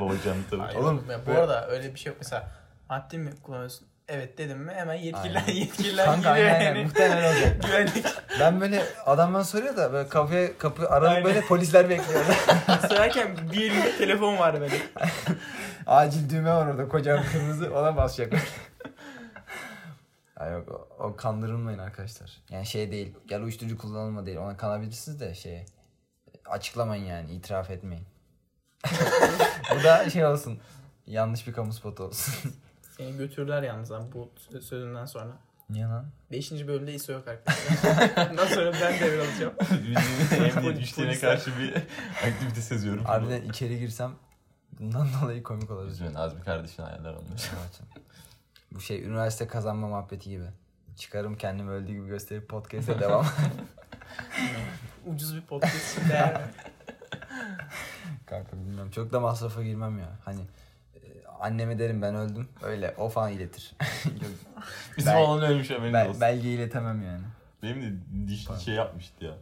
babacan 0.00 0.36
tabii. 0.50 0.60
Hayır, 0.60 0.78
Oğlum, 0.78 1.04
ya 1.10 1.26
bu 1.26 1.30
arada 1.30 1.68
öyle 1.68 1.94
bir 1.94 1.98
şey 1.98 2.10
yok. 2.10 2.18
Mesela 2.20 2.48
madde 2.90 3.18
mi 3.18 3.30
kullanıyorsun? 3.42 3.88
Evet 4.08 4.38
dedim 4.38 4.58
mi 4.58 4.72
hemen 4.72 4.94
yetkililer 4.94 5.44
Aynen. 5.46 5.60
yetkililer 5.60 6.04
Kanka 6.06 6.36
geliyor 6.36 6.54
aynen, 6.54 6.64
yani. 6.64 6.84
muhtemelen 6.84 7.32
olacak. 7.32 7.62
Güvenlik 7.66 8.06
Ben 8.40 8.60
böyle 8.60 8.84
adam 9.06 9.34
bana 9.34 9.44
soruyor 9.44 9.76
da 9.76 9.92
böyle 9.92 10.08
kapıya 10.08 10.58
kapı 10.58 10.88
aralık 10.88 11.24
böyle 11.24 11.40
polisler 11.40 11.90
bekliyor. 11.90 12.24
sırarken 12.88 13.36
bir 13.52 13.70
elinde 13.70 13.96
telefon 13.96 14.38
var 14.38 14.60
böyle. 14.60 14.76
Acil 15.86 16.30
düğme 16.30 16.50
var 16.50 16.66
orada 16.66 16.88
kocaman 16.88 17.24
kırmızı 17.32 17.74
ona 17.74 17.96
basacak. 17.96 18.32
Ay 20.36 20.52
yok 20.52 20.68
o, 20.68 21.04
o 21.04 21.16
kandırılmayın 21.16 21.78
arkadaşlar. 21.78 22.42
Yani 22.50 22.66
şey 22.66 22.90
değil. 22.90 23.14
Gel 23.26 23.42
uyuşturucu 23.42 23.78
kullanılma 23.78 24.26
değil. 24.26 24.38
Ona 24.38 24.56
kanabilirsiniz 24.56 25.20
de 25.20 25.34
şey 25.34 25.66
açıklamayın 26.46 27.04
yani 27.04 27.32
itiraf 27.32 27.70
etmeyin. 27.70 28.06
Bu 29.74 29.84
da 29.84 30.10
şey 30.10 30.26
olsun. 30.26 30.60
Yanlış 31.06 31.46
bir 31.46 31.52
kamu 31.52 31.72
spotu 31.72 32.04
olsun. 32.04 32.54
Seni 32.96 33.16
götürürler 33.16 33.62
yalnız 33.62 33.92
abi 33.92 34.12
bu 34.12 34.30
sö- 34.50 34.60
sözünden 34.62 35.06
sonra. 35.06 35.32
Niye 35.70 35.84
lan? 35.86 36.06
5. 36.32 36.52
bölümde 36.52 36.94
ISO 36.94 37.12
yok 37.12 37.28
arkadaşlar. 37.28 38.30
Bundan 38.30 38.46
sonra 38.46 38.72
ben 38.72 39.00
devralacağım. 39.00 39.52
Bizim 39.60 40.44
emniyet 40.44 40.94
polisler- 40.96 41.20
karşı 41.20 41.58
bir 41.58 41.74
aktivite 42.28 42.60
seziyorum. 42.60 43.04
Harbiden 43.04 43.42
içeri 43.42 43.78
girsem 43.80 44.12
bundan 44.80 45.08
dolayı 45.22 45.42
komik 45.42 45.70
olur. 45.70 45.86
Üzülün 45.86 46.14
Azmi 46.14 46.40
kardeşin 46.42 46.82
ayarlar 46.82 47.12
onları. 47.12 47.24
Bu 48.72 48.80
şey 48.80 49.02
üniversite 49.04 49.46
kazanma 49.46 49.88
muhabbeti 49.88 50.30
gibi. 50.30 50.46
Çıkarım 50.96 51.36
kendimi 51.36 51.70
öldüğü 51.70 51.92
gibi 51.92 52.06
gösterip 52.06 52.48
podcast'e 52.48 53.00
devam. 53.00 53.26
Ucuz 55.06 55.36
bir 55.36 55.42
podcast 55.42 56.08
değer? 56.08 56.40
Kanka 58.26 58.56
bilmiyorum. 58.56 58.90
Çok 58.90 59.12
da 59.12 59.20
masrafa 59.20 59.62
girmem 59.62 59.98
ya. 59.98 60.08
Hani 60.24 60.40
anneme 61.40 61.78
derim 61.78 62.02
ben 62.02 62.14
öldüm. 62.14 62.48
Öyle 62.62 62.94
o 62.98 63.08
falan 63.08 63.32
iletir. 63.32 63.74
Bizim 64.96 65.12
Ben- 65.12 65.20
olan 65.20 65.42
ölmüş 65.42 65.70
haberiniz 65.70 65.92
bel, 65.94 66.08
olsun. 66.08 66.20
belge 66.20 66.48
iletemem 66.48 67.02
yani. 67.02 67.22
Benim 67.62 67.82
de 67.82 68.28
dişli 68.28 68.46
Pardon. 68.48 68.60
şey 68.60 68.74
yapmıştı 68.74 69.24
ya. 69.24 69.34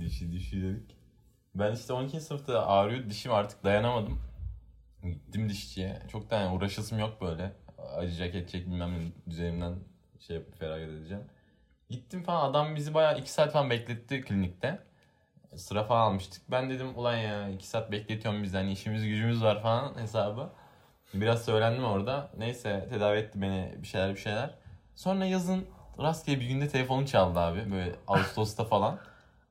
Dişi 0.00 0.32
dişi 0.32 0.62
dedik. 0.62 0.96
Ben 1.54 1.72
işte 1.72 1.92
12. 1.92 2.20
sınıfta 2.20 2.66
ağrıyor 2.66 3.10
dişim 3.10 3.32
artık 3.32 3.64
dayanamadım. 3.64 4.20
Gittim 5.02 5.48
dişçiye. 5.48 6.02
Çok 6.12 6.30
da 6.30 6.36
yani 6.36 6.56
uğraşasım 6.56 6.98
yok 6.98 7.20
böyle. 7.20 7.52
Acıyacak 7.96 8.34
edecek 8.34 8.66
bilmem 8.66 8.98
ne 8.98 9.12
üzerimden 9.26 9.74
şey 10.18 10.36
yapıp 10.36 10.58
feragat 10.58 10.88
edeceğim. 10.88 11.24
Gittim 11.90 12.22
falan 12.22 12.50
adam 12.50 12.76
bizi 12.76 12.94
bayağı 12.94 13.18
2 13.18 13.32
saat 13.32 13.52
falan 13.52 13.70
bekletti 13.70 14.20
klinikte. 14.20 14.78
Sıra 15.56 15.84
falan 15.84 16.00
almıştık. 16.10 16.42
Ben 16.50 16.70
dedim 16.70 16.98
ulan 16.98 17.16
ya 17.16 17.48
2 17.48 17.66
saat 17.66 17.92
bekletiyorum 17.92 18.42
biz 18.42 18.54
hani 18.54 18.72
işimiz 18.72 19.04
gücümüz 19.06 19.42
var 19.42 19.62
falan 19.62 19.94
hesabı. 20.00 20.50
Biraz 21.14 21.44
söylendim 21.44 21.84
orada. 21.84 22.28
Neyse 22.38 22.86
tedavi 22.90 23.18
etti 23.18 23.42
beni 23.42 23.74
bir 23.82 23.86
şeyler 23.86 24.14
bir 24.14 24.20
şeyler. 24.20 24.50
Sonra 24.94 25.24
yazın 25.24 25.64
rastgele 26.02 26.40
bir 26.40 26.46
günde 26.46 26.68
telefonum 26.68 27.04
çaldı 27.06 27.38
abi. 27.40 27.72
Böyle 27.72 27.92
Ağustos'ta 28.08 28.64
falan. 28.64 28.98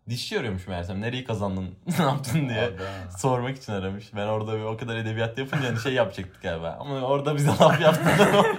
Dişçi 0.09 0.39
arıyormuş 0.39 0.67
meğersem. 0.67 1.01
Nereyi 1.01 1.23
kazandın? 1.23 1.75
ne 1.99 2.05
yaptın 2.05 2.49
diye. 2.49 2.69
Sormak 3.17 3.57
için 3.57 3.73
aramış. 3.73 4.05
Ben 4.15 4.27
orada 4.27 4.57
bir 4.57 4.63
o 4.63 4.77
kadar 4.77 4.95
edebiyat 4.95 5.37
yapınca 5.37 5.67
hani 5.69 5.79
şey 5.79 5.93
yapacaktık 5.93 6.41
galiba. 6.41 6.77
Ama 6.79 7.01
orada 7.01 7.35
bize 7.35 7.47
laf 7.61 7.81
yaptı. 7.81 8.09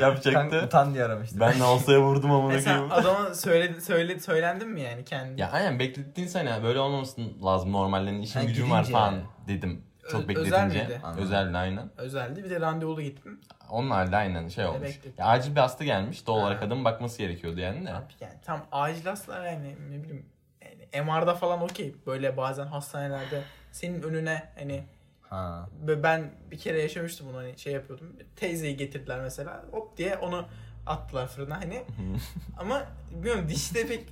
Yapacaktı. 0.00 0.32
Kanka 0.32 0.66
utan 0.66 0.94
diye 0.94 1.04
aramıştım. 1.04 1.40
Ben 1.40 1.58
de 1.60 1.64
olsaya 1.64 2.00
vurdum 2.00 2.30
amına 2.32 2.52
Mesela 2.52 2.76
koyayım. 2.88 2.92
adama 2.92 3.34
söyledi, 3.34 3.80
söyledi, 3.80 4.20
söylendin 4.20 4.68
mi 4.68 4.80
yani 4.80 5.04
kendin? 5.04 5.36
Ya 5.36 5.50
aynen 5.52 5.78
beklettiğin 5.78 6.28
sene 6.28 6.62
böyle 6.62 6.78
olmaması 6.78 7.20
lazım 7.44 7.72
normallerin 7.72 8.22
işin 8.22 8.40
Ha, 8.40 8.44
gücüm 8.46 8.70
var 8.70 8.80
gidince 8.80 8.92
falan 8.98 9.12
yani. 9.12 9.22
dedim. 9.48 9.82
Çok 10.10 10.24
Ö- 10.24 10.28
bekletince. 10.28 10.56
özel 10.56 10.66
miydi? 10.66 11.00
Özeldi 11.18 11.56
aynen. 11.56 11.90
Özeldi 11.96 12.44
bir 12.44 12.50
de 12.50 12.60
randevulu 12.60 13.02
gittim. 13.02 13.40
Onlar 13.70 14.12
da 14.12 14.16
aynen 14.16 14.48
şey 14.48 14.66
olmuş. 14.66 15.00
Ya 15.18 15.26
acil 15.26 15.50
bir 15.56 15.60
hasta 15.60 15.84
gelmiş. 15.84 16.26
Doğal 16.26 16.38
olarak 16.40 16.62
adamın 16.62 16.84
bakması 16.84 17.18
gerekiyordu 17.18 17.60
yani 17.60 17.86
de. 17.86 17.92
Abi 17.94 18.12
yani 18.20 18.34
tam 18.44 18.60
acil 18.72 19.04
hastalar 19.06 19.44
yani 19.44 19.74
ne 19.90 20.02
bileyim 20.02 20.26
yani 20.62 21.04
MR'da 21.04 21.34
falan 21.34 21.62
okey. 21.62 21.94
Böyle 22.06 22.36
bazen 22.36 22.66
hastanelerde 22.66 23.42
senin 23.72 24.02
önüne 24.02 24.42
hani 24.58 24.84
Ha. 25.30 25.68
Ben 25.86 26.30
bir 26.50 26.58
kere 26.58 26.82
yaşamıştım 26.82 27.26
bunu 27.28 27.36
hani 27.36 27.58
şey 27.58 27.72
yapıyordum. 27.72 28.16
Teyzeyi 28.36 28.76
getirdiler 28.76 29.20
mesela 29.20 29.64
hop 29.70 29.96
diye 29.96 30.16
onu 30.16 30.44
attılar 30.86 31.26
fırına 31.28 31.56
hani. 31.60 31.82
Ama 32.58 32.82
bilmiyorum 33.10 33.48
dişte 33.48 33.86
pek 33.86 34.04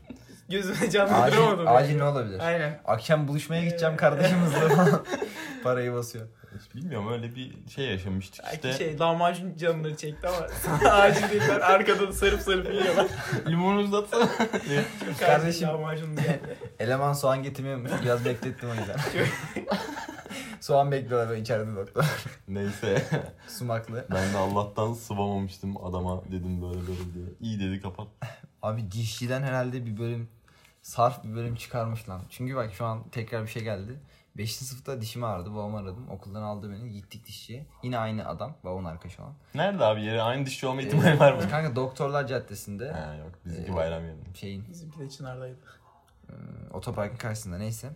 gözüme 0.49 0.91
canlandıramadım. 0.91 1.67
Acil, 1.69 1.77
acil 1.85 1.97
ne 1.97 2.05
olabilir? 2.05 2.41
Aynen. 2.41 2.81
Akşam 2.85 3.29
buluşmaya 3.29 3.65
gideceğim 3.65 3.97
kardeşimizle 3.97 4.69
falan. 4.69 5.05
Parayı 5.65 5.93
basıyor. 5.95 6.27
Hiç 6.61 6.75
bilmiyorum 6.75 7.13
öyle 7.13 7.35
bir 7.35 7.53
şey 7.75 7.85
yaşamıştık 7.87 8.45
Belki 8.45 8.71
işte. 8.71 8.85
şey 8.85 8.99
lahmacun 8.99 9.57
canları 9.57 9.97
çekti 9.97 10.29
ama 10.29 10.91
acil 10.91 11.31
değiller 11.31 11.61
arkada 11.61 12.09
da 12.09 12.13
sarıp 12.13 12.41
sarıp 12.41 12.73
yiyorlar. 12.75 13.07
Limon 13.49 13.77
uzatsana. 13.77 14.29
Kardeşim. 15.21 15.69
Lahmacun 15.69 16.17
geldi. 16.17 16.57
Eleman 16.79 17.13
soğan 17.13 17.43
getirmiyormuş. 17.43 17.91
Biraz 18.05 18.25
beklettim 18.25 18.69
o 18.71 18.75
yüzden. 18.75 18.97
Soğan 20.63 20.93
bekliyorlar 20.93 21.29
böyle 21.29 21.41
içeride 21.41 21.77
doktor. 21.77 22.05
Neyse. 22.49 23.03
Sumaklı. 23.49 24.07
Ben 24.11 24.33
de 24.33 24.39
Allah'tan 24.39 24.93
sıvamamıştım 24.93 25.85
adama 25.87 26.23
dedim 26.25 26.63
böyle 26.63 26.81
böyle 26.81 27.15
diye. 27.15 27.25
İyi 27.41 27.61
dedi 27.61 27.81
kapat. 27.81 28.07
Abi 28.63 28.93
dişçiden 28.93 29.43
herhalde 29.43 29.87
bir 29.87 29.99
bölüm 29.99 30.29
sarf 30.83 31.25
bir 31.25 31.35
bölüm 31.35 31.55
çıkarmış 31.55 32.09
lan. 32.09 32.21
Çünkü 32.31 32.57
bak 32.57 32.73
şu 32.75 32.85
an 32.85 33.09
tekrar 33.09 33.43
bir 33.43 33.49
şey 33.49 33.63
geldi. 33.63 34.01
5. 34.37 34.57
sınıfta 34.57 35.01
dişimi 35.01 35.27
ağrıdı. 35.27 35.53
Babamı 35.55 35.79
aradım. 35.79 36.09
Okuldan 36.11 36.43
aldı 36.43 36.71
beni. 36.71 36.93
Gittik 36.93 37.27
dişçiye. 37.27 37.67
Yine 37.83 37.99
aynı 37.99 38.29
adam. 38.29 38.55
Babamın 38.65 38.85
arkadaşı 38.85 39.23
olan. 39.23 39.35
Nerede 39.55 39.85
abi 39.85 40.03
yeri? 40.05 40.23
Aynı 40.23 40.47
dişçi 40.47 40.67
olma 40.67 40.83
ihtimali 40.83 41.21
var 41.21 41.33
mı? 41.33 41.51
Kanka 41.51 41.77
Doktorlar 41.77 42.27
Caddesi'nde. 42.27 42.93
ha 42.93 43.15
yok 43.15 43.31
bizimki 43.45 43.73
Ee, 43.73 43.77
bayram 43.77 44.05
yerinde. 44.05 44.35
Şeyin 44.35 44.65
Bizimki 44.69 44.99
de 44.99 45.11
Çınar'daydı. 45.11 45.59
e, 46.29 46.35
otoparkın 46.73 47.17
karşısında 47.17 47.59
neyse. 47.59 47.91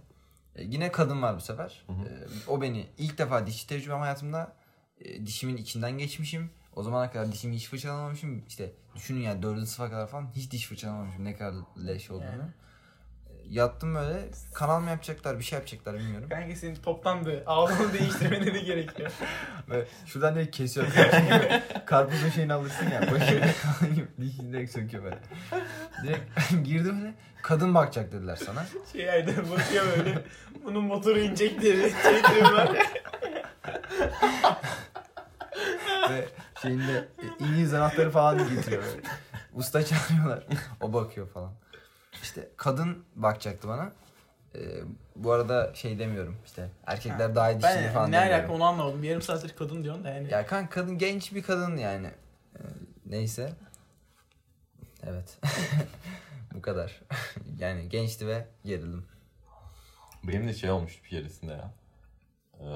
E, 0.57 0.65
yine 0.65 0.93
kadın 0.93 1.23
var 1.23 1.37
bu 1.37 1.41
sefer. 1.41 1.85
Hı 1.87 1.93
hı. 1.93 2.09
E, 2.09 2.27
o 2.49 2.61
beni 2.61 2.87
ilk 2.99 3.19
defa 3.19 3.47
dişçi 3.47 3.67
tecrübem 3.67 4.01
hayatımda 4.01 4.53
e, 5.01 5.27
dişimin 5.27 5.57
içinden 5.57 5.99
geçmişim. 5.99 6.51
O 6.77 6.83
zamana 6.83 7.11
kadar 7.11 7.33
dişimi 7.33 7.57
hiç 7.57 7.69
fırçalamamışım. 7.69 8.45
İşte 8.49 8.73
düşünün 8.95 9.21
yani 9.21 9.43
dördüncü 9.43 9.67
sınıfa 9.67 9.91
kadar 9.91 10.07
falan 10.07 10.31
hiç 10.37 10.51
diş 10.51 10.67
fırçalamamışım 10.67 11.25
ne 11.25 11.37
kadar 11.37 11.55
leş 11.87 12.11
olduğunu. 12.11 12.25
Yani. 12.25 12.53
Yattım 13.51 13.95
böyle 13.95 14.29
kanal 14.55 14.81
mı 14.81 14.91
yapacaklar 14.91 15.39
bir 15.39 15.45
şey 15.45 15.57
yapacaklar 15.59 15.95
bilmiyorum. 15.95 16.29
Kanka 16.29 16.57
senin 16.57 16.75
toptandı. 16.77 17.43
Ağzını 17.47 17.93
değiştirmene 17.99 18.55
de 18.55 18.61
gerekiyor. 18.61 19.11
Ve 19.71 19.85
şuradan 20.07 20.35
direkt 20.35 20.57
kesiyor. 20.57 20.87
Karpuzun- 21.87 22.31
şeyini 22.35 22.53
alırsın 22.53 22.91
ya. 22.91 23.03
Başını 23.03 23.41
dişini 24.21 24.53
direkt 24.53 24.73
söküyor 24.73 25.05
böyle. 25.05 25.19
Direkt 26.03 26.65
girdim 26.65 27.01
öyle. 27.01 27.15
Kadın 27.43 27.75
bakacak 27.75 28.13
dediler 28.13 28.37
sana. 28.37 28.67
Şey 28.93 29.11
ayda 29.11 29.31
bakıyor 29.51 29.85
böyle. 29.97 30.25
Bunun 30.65 30.85
motoru 30.85 31.19
inecek 31.19 31.61
diye 31.61 31.91
çektiğim 32.03 32.45
var. 32.45 32.77
Ve 36.11 36.29
şeyinde 36.63 37.09
e, 37.19 37.45
İngiliz 37.45 37.75
anahtarı 37.75 38.11
falan 38.11 38.39
getiriyor 38.39 38.83
böyle. 38.83 39.01
Usta 39.55 39.85
çağırıyorlar. 39.85 40.47
O 40.81 40.93
bakıyor 40.93 41.29
falan. 41.29 41.53
İşte 42.23 42.49
kadın 42.57 43.05
bakacaktı 43.17 43.69
bana. 43.69 43.93
Ee, 44.55 44.61
bu 45.17 45.33
arada 45.33 45.75
şey 45.75 45.99
demiyorum 45.99 46.37
işte 46.47 46.69
erkekler 46.87 47.35
daha 47.35 47.51
iyi 47.51 47.63
Ben 47.63 47.93
falan 47.93 48.13
ne 48.13 48.19
alaka 48.19 48.53
onu 48.53 48.65
anlamadım. 48.65 49.05
Yarım 49.05 49.23
saattir 49.23 49.57
kadın 49.57 49.85
diyorsun 49.85 50.05
da 50.05 50.11
yani. 50.11 50.33
Ya 50.33 50.47
kanka 50.47 50.71
kadın 50.71 50.99
genç 50.99 51.35
bir 51.35 51.43
kadın 51.43 51.77
yani. 51.77 52.11
Ee, 52.57 52.61
neyse. 53.07 53.53
Evet. 55.07 55.39
bu 56.55 56.63
kadar. 56.63 57.01
yani 57.59 57.89
gençti 57.89 58.27
ve 58.27 58.47
gerildim. 58.65 59.07
Benim 60.25 60.49
de 60.49 60.55
şey 60.55 60.71
olmuştu 60.71 61.05
bir 61.05 61.09
keresinde 61.09 61.53
ya. 61.53 61.71
Ee, 62.61 62.67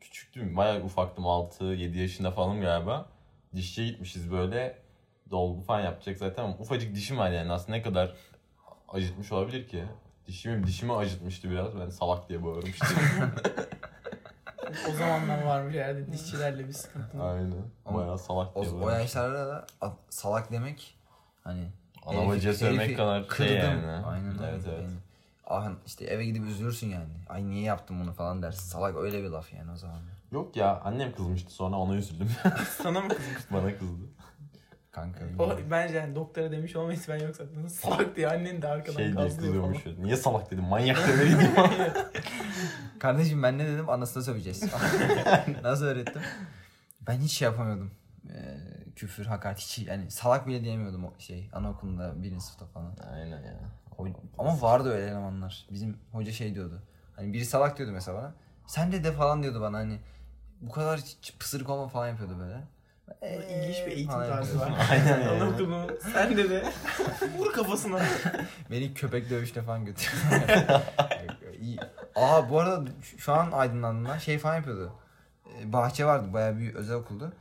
küçüktüm. 0.00 0.56
Bayağı 0.56 0.82
ufaktım. 0.82 1.24
6-7 1.24 1.98
yaşında 1.98 2.30
falan 2.30 2.60
galiba. 2.60 3.08
Dişçiye 3.54 3.86
gitmişiz 3.88 4.32
böyle. 4.32 4.78
Dolgu 5.30 5.62
falan 5.62 5.80
yapacak 5.80 6.18
zaten 6.18 6.44
ama 6.44 6.54
ufacık 6.58 6.94
dişim 6.94 7.18
var 7.18 7.30
yani. 7.30 7.52
Aslında 7.52 7.76
ne 7.76 7.82
kadar 7.82 8.14
acıtmış 8.88 9.32
olabilir 9.32 9.68
ki? 9.68 9.84
Dişimi, 10.26 10.66
dişimi 10.66 10.92
acıtmıştı 10.96 11.50
biraz. 11.50 11.80
Ben 11.80 11.90
salak 11.90 12.28
diye 12.28 12.44
bağırmıştım. 12.44 12.88
O 14.88 14.92
zamanlar 14.92 15.42
varmış 15.44 15.74
herhalde 15.74 16.12
dişçilerle 16.12 16.68
bir 16.68 16.72
sıkıntı. 16.72 17.22
Aynen. 17.22 17.54
Bayağı 17.94 18.18
salak 18.18 18.56
O, 18.56 18.62
diye 18.62 18.72
o 18.72 18.74
bağırmıştım. 18.74 19.00
yaşlarda 19.00 19.46
da 19.48 19.66
a- 19.80 19.92
salak 20.10 20.52
demek 20.52 20.94
hani 21.44 21.68
Ana 22.06 22.16
herifi- 22.18 22.54
söylemek 22.54 22.80
herifi 22.84 22.96
kadar 22.96 23.18
şey 23.20 23.28
kırdım. 23.28 23.56
yani. 23.56 24.06
Aynen. 24.06 24.34
Evet 24.48 24.62
evet. 24.68 24.82
Yani, 24.82 24.92
ah 25.46 25.70
işte 25.86 26.04
eve 26.04 26.24
gidip 26.24 26.44
üzülürsün 26.46 26.88
yani. 26.88 27.08
Ay 27.28 27.46
niye 27.46 27.62
yaptım 27.62 28.00
bunu 28.00 28.12
falan 28.12 28.42
dersin. 28.42 28.64
Salak 28.68 28.96
öyle 28.96 29.22
bir 29.22 29.28
laf 29.28 29.52
yani 29.52 29.70
o 29.72 29.76
zaman. 29.76 29.98
Yok 30.32 30.56
ya 30.56 30.80
annem 30.84 31.14
kızmıştı 31.14 31.52
sonra 31.52 31.76
ona 31.76 31.94
üzüldüm. 31.94 32.28
Sana 32.82 33.00
mı 33.00 33.08
kızmış? 33.08 33.52
Bana 33.52 33.78
kızdı. 33.78 34.04
Kanka. 35.02 35.20
O, 35.42 35.56
bence 35.70 35.96
yani 35.96 36.14
doktora 36.14 36.50
demiş 36.52 36.76
olmayız 36.76 37.06
ben 37.08 37.18
yoksa 37.18 37.44
salak 37.68 38.16
diye 38.16 38.28
annen 38.28 38.62
de 38.62 38.68
arkadan 38.68 38.96
Şey 38.96 39.14
kızıyormuş. 39.14 39.78
falan. 39.82 39.96
Niye 40.02 40.16
salak 40.16 40.50
dedim 40.50 40.64
manyak 40.64 40.96
demeliydim. 41.08 41.50
Kardeşim 42.98 43.42
ben 43.42 43.58
ne 43.58 43.66
dedim 43.66 43.88
anasına 43.90 44.22
söveceğiz. 44.22 44.62
Nasıl 45.62 45.84
öğrettim? 45.84 46.22
Ben 47.06 47.18
hiç 47.20 47.32
şey 47.32 47.46
yapamıyordum. 47.46 47.90
Ee, 48.30 48.56
küfür, 48.96 49.26
hakaret 49.26 49.58
hiç 49.58 49.78
yani 49.78 50.10
salak 50.10 50.46
bile 50.46 50.64
diyemiyordum 50.64 51.04
o 51.04 51.12
şey 51.18 51.50
anaokulunda 51.52 52.22
birinci 52.22 52.44
sınıfta 52.44 52.66
falan. 52.66 52.96
Aynen 53.12 53.42
ya. 53.42 53.54
Ho- 53.98 54.12
Ama 54.38 54.62
vardı 54.62 54.90
öyle 54.92 55.06
elemanlar. 55.06 55.66
Bizim 55.70 55.96
hoca 56.12 56.32
şey 56.32 56.54
diyordu. 56.54 56.82
Hani 57.16 57.32
biri 57.32 57.44
salak 57.44 57.78
diyordu 57.78 57.92
mesela 57.92 58.18
bana. 58.18 58.34
Sen 58.66 58.92
de 58.92 59.04
de 59.04 59.12
falan 59.12 59.42
diyordu 59.42 59.60
bana 59.60 59.78
hani. 59.78 59.98
Bu 60.60 60.72
kadar 60.72 61.00
pısırık 61.38 61.70
olma 61.70 61.88
falan 61.88 62.08
yapıyordu 62.08 62.36
böyle. 62.40 62.60
İlginç 63.22 63.86
bir 63.86 63.92
eğitim 63.92 64.12
tarzı 64.12 64.60
var. 64.60 64.72
Aynen 64.90 65.20
yani. 65.20 65.28
Anaokulunu 65.28 65.86
sen 66.12 66.36
de 66.36 66.50
de 66.50 66.62
vur 67.38 67.52
kafasına. 67.52 68.00
Beni 68.70 68.94
köpek 68.94 69.30
dövüşüne 69.30 69.62
falan 69.62 69.84
götürdü. 69.84 70.10
İyi. 71.60 71.78
Aa 72.14 72.50
bu 72.50 72.60
arada 72.60 72.90
şu- 73.18 73.32
an 73.32 73.52
aydınlandım 73.52 74.04
lan. 74.04 74.18
Şey 74.18 74.38
falan 74.38 74.56
yapıyordu. 74.56 74.92
Ee, 75.46 75.72
Bahçe 75.72 76.04
vardı 76.04 76.32
bayağı 76.32 76.56
büyük 76.56 76.76
özel 76.76 76.96
okuldu. 76.96 77.32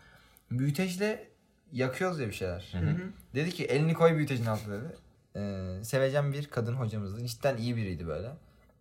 Büyüteçle 0.52 1.28
yakıyoruz 1.72 2.20
ya 2.20 2.28
bir 2.28 2.34
şeyler. 2.34 2.70
Hı 2.72 2.78
hı. 2.78 2.98
Dedi 3.36 3.52
ki 3.52 3.66
elini 3.66 3.94
koy 3.94 4.16
büyütecin 4.16 4.46
altına 4.46 4.74
dedi. 4.76 4.96
Ee, 5.36 5.84
sevecen 5.84 6.34
bir 6.34 6.46
kadın 6.48 6.74
hocamızdı. 6.74 7.26
Cidden 7.28 7.58
iyi 7.58 7.76
biriydi 7.76 8.08
böyle. 8.08 8.32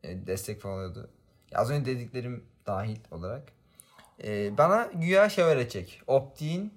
Ee, 0.04 0.26
destek 0.26 0.60
falan 0.60 0.74
oluyordu. 0.76 1.08
Ya 1.52 1.58
az 1.60 1.70
önce 1.70 1.86
dediklerim 1.96 2.44
dahil 2.66 2.96
olarak. 3.10 3.42
Ee, 4.24 4.58
bana 4.58 4.88
güya 4.94 5.28
şey 5.28 5.44
öğretecek. 5.44 6.02
Optiğin 6.06 6.74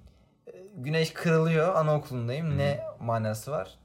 e, 0.48 0.52
güneş 0.76 1.14
kırılıyor 1.14 1.76
anaokulundayım. 1.76 2.58
Ne 2.58 2.80
manası 3.00 3.52
var? 3.52 3.78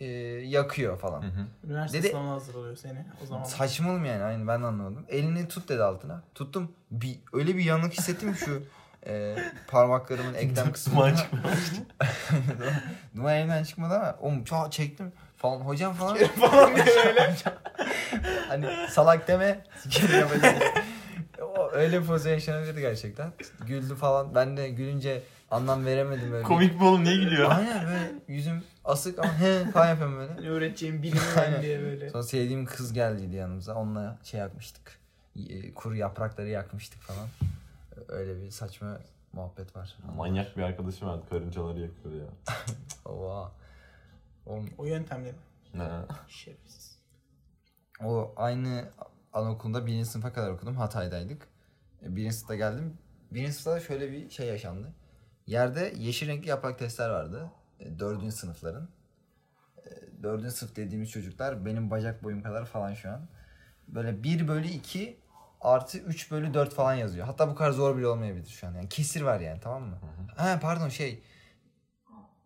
Ee, 0.00 0.06
yakıyor 0.44 0.98
falan. 0.98 1.22
Hı 1.22 1.26
hı. 1.26 1.46
Üniversite 1.66 1.98
Dedi- 1.98 2.08
sınavına 2.08 2.32
hazırlıyor 2.32 2.76
seni 2.76 3.04
o 3.22 3.26
zaman. 3.26 3.44
Saçmalım 3.44 4.04
yani 4.04 4.22
aynı 4.22 4.48
ben 4.48 4.62
anlamadım. 4.62 5.06
Elini 5.08 5.48
tut 5.48 5.68
dedi 5.68 5.82
altına. 5.82 6.22
Tuttum. 6.34 6.72
Bir, 6.90 7.18
öyle 7.32 7.56
bir 7.56 7.64
yanık 7.64 7.92
hissettim 7.92 8.34
ki 8.34 8.38
şu 8.38 8.62
e, 9.06 9.36
parmaklarımın 9.68 10.34
eklem 10.38 10.72
kısmı. 10.72 10.92
Duman 10.94 11.14
çıkmamış. 11.14 11.58
Duman 13.16 13.34
elimden 13.34 13.64
çıkmadı 13.64 13.94
ama 13.94 14.16
oğlum 14.20 14.44
çok 14.44 14.72
çektim 14.72 15.12
falan. 15.36 15.60
Hocam 15.60 15.94
falan. 15.94 16.16
falan 16.40 16.76
diye 16.76 16.86
öyle. 17.06 17.34
hani 18.48 18.66
salak 18.90 19.28
deme. 19.28 19.64
sikerim 19.82 20.18
yapacağım. 20.18 20.56
Öyle 21.76 22.02
bir 22.02 22.06
pozisyon 22.06 22.32
yaşanabilirdi 22.32 22.80
gerçekten. 22.80 23.32
Güldü 23.66 23.94
falan. 23.94 24.34
Ben 24.34 24.56
de 24.56 24.68
gülünce 24.68 25.22
anlam 25.50 25.84
veremedim 25.84 26.32
böyle. 26.32 26.42
Komik 26.42 26.74
mi 26.80 26.84
oğlum 26.84 27.04
niye 27.04 27.16
gülüyor? 27.16 27.50
Aynen 27.50 27.86
böyle 27.86 28.12
yüzüm 28.28 28.62
asık 28.84 29.18
ama 29.18 29.38
he 29.40 29.70
falan 29.70 29.88
yapıyorum 29.88 30.16
böyle. 30.16 30.48
Öğreteceğim 30.48 31.02
ben 31.36 31.62
diye 31.62 31.82
böyle. 31.82 32.10
Sonra 32.10 32.22
sevdiğim 32.22 32.64
kız 32.66 32.92
geldiydi 32.92 33.36
yanımıza. 33.36 33.74
Onunla 33.74 34.18
şey 34.22 34.40
yakmıştık. 34.40 34.98
E, 35.48 35.74
Kuru 35.74 35.96
yaprakları 35.96 36.48
yakmıştık 36.48 37.00
falan. 37.02 37.28
Öyle 38.08 38.42
bir 38.42 38.50
saçma 38.50 38.98
muhabbet 39.32 39.76
var. 39.76 39.96
Manyak 40.16 40.56
bir 40.56 40.62
arkadaşım 40.62 41.08
vardı 41.08 41.22
karıncaları 41.30 41.80
yakıyor 41.80 42.14
ya. 42.14 42.26
Oha. 43.12 43.52
Oğlum, 44.46 44.70
O 44.78 44.84
yöntemle 44.84 45.32
mi? 45.32 45.38
Ne? 45.74 45.88
Şerefsiz. 46.28 46.98
o 48.04 48.32
aynı 48.36 48.84
anaokulunda 49.32 49.86
birinci 49.86 50.06
sınıfa 50.06 50.32
kadar 50.32 50.50
okudum. 50.50 50.76
Hatay'daydık. 50.76 51.48
E, 52.02 52.16
Birinci 52.16 52.34
sınıfta 52.36 52.54
geldim. 52.54 52.98
Birinci 53.30 53.52
sınıfta 53.52 53.86
şöyle 53.86 54.12
bir 54.12 54.30
şey 54.30 54.46
yaşandı. 54.46 54.92
Yerde 55.46 55.92
yeşil 55.96 56.28
renkli 56.28 56.48
yaprak 56.48 56.78
testler 56.78 57.10
vardı. 57.10 57.50
E, 57.80 57.98
Dördüncü 57.98 58.36
sınıfların. 58.36 58.88
E, 59.78 59.90
Dördüncü 60.22 60.50
sınıf 60.50 60.76
dediğimiz 60.76 61.10
çocuklar 61.10 61.64
benim 61.66 61.90
bacak 61.90 62.24
boyum 62.24 62.42
kadar 62.42 62.64
falan 62.64 62.94
şu 62.94 63.10
an. 63.10 63.28
Böyle 63.88 64.22
1 64.22 64.48
bölü 64.48 64.66
2 64.66 65.18
artı 65.60 65.98
3 65.98 66.30
bölü 66.30 66.54
4 66.54 66.74
falan 66.74 66.94
yazıyor. 66.94 67.26
Hatta 67.26 67.48
bu 67.50 67.54
kadar 67.54 67.70
zor 67.70 67.96
bile 67.96 68.06
olmayabilir 68.06 68.48
şu 68.48 68.66
an. 68.66 68.74
Yani 68.74 68.88
kesir 68.88 69.22
var 69.22 69.40
yani 69.40 69.60
tamam 69.60 69.82
mı? 69.82 69.98
Ha 70.36 70.58
pardon 70.62 70.88
şey. 70.88 71.22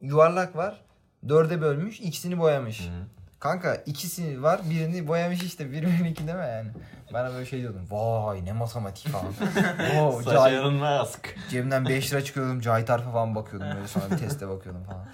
Yuvarlak 0.01 0.57
var. 0.57 0.85
Dörde 1.29 1.61
bölmüş. 1.61 2.01
ikisini 2.01 2.39
boyamış. 2.39 2.89
Hı 2.89 2.93
hı. 2.93 3.07
Kanka 3.41 3.75
ikisini 3.75 4.43
var 4.43 4.61
birini 4.71 5.09
boyamış 5.09 5.43
işte 5.43 5.73
bir 5.73 6.05
iki 6.05 6.27
deme 6.27 6.47
yani. 6.47 6.71
Ben 7.15 7.33
böyle 7.33 7.47
şey 7.47 7.61
diyordum. 7.61 7.87
Vay 7.91 8.45
ne 8.45 8.53
matematik 8.53 9.09
falan. 9.09 9.27
Oo, 9.99 10.23
Saç 10.23 10.35
Cahit- 10.35 10.53
yarınmaz. 10.55 11.19
Cebimden 11.51 11.85
5 11.85 12.13
lira 12.13 12.25
çıkıyordum. 12.25 12.61
Cahit 12.61 12.91
Arf'a 12.91 13.11
falan 13.13 13.35
bakıyordum 13.35 13.69
böyle 13.77 13.89
sonra 13.89 14.11
bir 14.11 14.19
teste 14.19 14.49
bakıyordum 14.49 14.85
falan. 14.85 15.07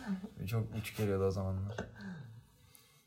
Çok 0.46 0.62
uç 0.80 0.96
geliyordu 0.96 1.24
o 1.24 1.30
zamanlar. 1.30 1.76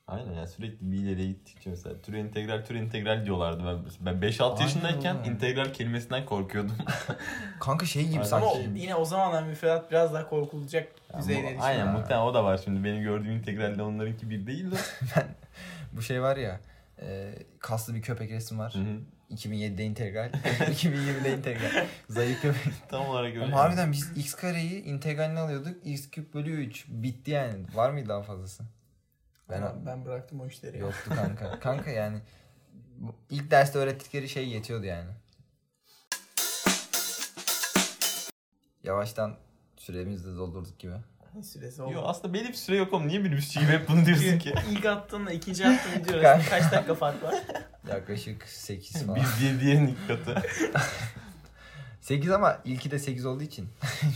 Aynen 0.09 0.33
ya 0.33 0.47
sürekli 0.47 0.91
bir 0.91 0.97
ileriye 0.97 1.27
gittikçe 1.27 1.69
mesela 1.69 2.01
tür 2.01 2.13
integral 2.13 2.65
tür 2.65 2.75
integral 2.75 3.25
diyorlardı. 3.25 3.63
Ben, 3.99 4.21
ben 4.21 4.29
5-6 4.29 4.43
Aynen 4.43 4.61
yaşındayken 4.61 5.15
oğlum. 5.15 5.31
integral 5.31 5.73
kelimesinden 5.73 6.25
korkuyordum. 6.25 6.75
Kanka 7.59 7.85
şey 7.85 8.03
gibi 8.03 8.13
Aynen. 8.13 8.23
sanki. 8.23 8.47
Ama 8.47 8.77
yine 8.77 8.95
o 8.95 9.05
zamanlar 9.05 9.43
müfredat 9.43 9.91
biraz 9.91 10.13
daha 10.13 10.29
korkulacak 10.29 10.87
düzeyde. 11.17 11.57
Aynen 11.61 11.85
ya. 11.85 11.91
muhtemelen 11.91 12.25
o 12.25 12.33
da 12.33 12.43
var 12.43 12.59
şimdi. 12.63 12.83
Benim 12.83 13.03
gördüğüm 13.03 13.31
integralle 13.31 13.83
onlarınki 13.83 14.29
bir 14.29 14.47
değil 14.47 14.71
de. 14.71 14.75
Bu 15.93 16.01
şey 16.01 16.21
var 16.21 16.37
ya. 16.37 16.59
E, 17.01 17.33
kaslı 17.59 17.95
bir 17.95 18.01
köpek 18.01 18.31
resim 18.31 18.59
var. 18.59 18.73
Hı 18.75 18.79
hı. 18.79 18.99
2007'de 19.35 19.83
integral. 19.83 20.29
2020'de 20.59 21.33
integral. 21.37 21.85
Zayıf 22.09 22.41
köpek. 22.41 22.73
Tam 22.89 23.05
olarak 23.07 23.29
öyle. 23.29 23.43
Oğlum 23.43 23.53
harbiden 23.53 23.91
biz 23.91 24.17
x 24.17 24.33
kareyi 24.33 24.83
integralini 24.83 25.39
alıyorduk. 25.39 25.75
x 25.85 26.09
küp 26.09 26.33
bölü 26.33 26.51
3. 26.51 26.85
Bitti 26.87 27.31
yani. 27.31 27.53
Var 27.75 27.89
mıydı 27.89 28.09
daha 28.09 28.21
fazlası? 28.21 28.63
Ben, 29.49 29.61
Ben, 29.61 29.85
ben 29.85 30.05
bıraktım 30.05 30.41
o 30.41 30.47
işleri. 30.47 30.77
ya. 30.77 30.81
Yoktu 30.85 31.11
kanka. 31.15 31.59
kanka 31.59 31.89
yani 31.91 32.19
ilk 33.29 33.51
derste 33.51 33.79
öğrettikleri 33.79 34.29
şey 34.29 34.49
yetiyordu 34.49 34.85
yani. 34.85 35.09
Yavaştan 38.83 39.35
süremizi 39.77 40.25
de 40.33 40.37
doldurduk 40.37 40.79
gibi. 40.79 40.93
Ne 41.35 41.43
süresi 41.43 41.81
oldu? 41.81 41.93
Yok 41.93 42.03
aslında 42.07 42.33
bir 42.33 42.53
süre 42.53 42.77
yok 42.77 42.93
oğlum. 42.93 43.07
Niye 43.07 43.19
minibüsçü 43.19 43.59
gibi 43.59 43.71
hep 43.71 43.89
bunu 43.89 44.05
diyorsun 44.05 44.39
ki? 44.39 44.53
İlk 44.71 44.85
attığınla 44.85 45.31
ikinci 45.31 45.67
attığın 45.67 45.91
video 46.01 46.19
arasında 46.19 46.49
kaç 46.49 46.71
dakika 46.71 46.95
fark 46.95 47.23
var? 47.23 47.35
Yaklaşık 47.89 48.43
8 48.47 49.05
falan. 49.05 49.19
Biz 49.21 49.39
diye 49.39 49.59
diğerinin 49.59 49.87
ilk 49.87 50.07
katı. 50.07 50.41
8 52.01 52.31
ama 52.31 52.59
ilki 52.65 52.91
de 52.91 52.99
8 52.99 53.25
olduğu 53.25 53.43
için 53.43 53.69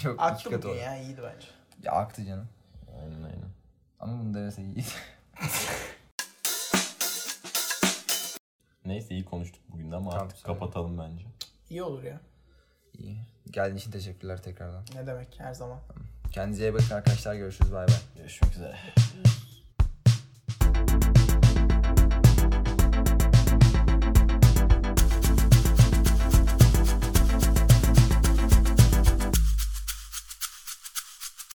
çok 0.03 0.13
iki 0.13 0.23
Aktı 0.23 0.43
katı 0.49 0.57
bugün 0.57 0.69
oldu. 0.69 0.77
ya 0.77 0.97
iyiydi 1.01 1.21
bence. 1.23 1.47
Ya 1.83 1.91
aktı 1.91 2.25
canım. 2.25 2.47
Aynen 3.01 3.23
aynen. 3.23 3.49
Ama 3.99 4.19
bunu 4.23 4.33
demese 4.33 4.61
iyiydi. 4.61 4.83
Neyse 8.85 9.13
iyi 9.15 9.25
konuştuk 9.25 9.61
bugün 9.69 9.91
de 9.91 9.95
ama 9.95 10.09
Tamam, 10.11 10.25
artık 10.25 10.37
söyle. 10.37 10.59
kapatalım 10.59 10.97
bence. 10.97 11.25
İyi 11.69 11.83
olur 11.83 12.03
ya. 12.03 12.19
İyi. 12.99 13.17
Geldiğin 13.51 13.77
için 13.77 13.91
teşekkürler 13.91 14.43
tekrardan. 14.43 14.83
Ne 14.95 15.07
demek 15.07 15.39
her 15.39 15.53
zaman. 15.53 15.79
Kendinize 16.31 16.63
iyi 16.69 16.73
bakın 16.73 16.95
arkadaşlar. 16.95 17.35
Görüşürüz. 17.35 17.73
Bay 17.73 17.87
bay. 17.87 17.95
Görüşmek 18.17 18.51
üzere. 18.55 18.77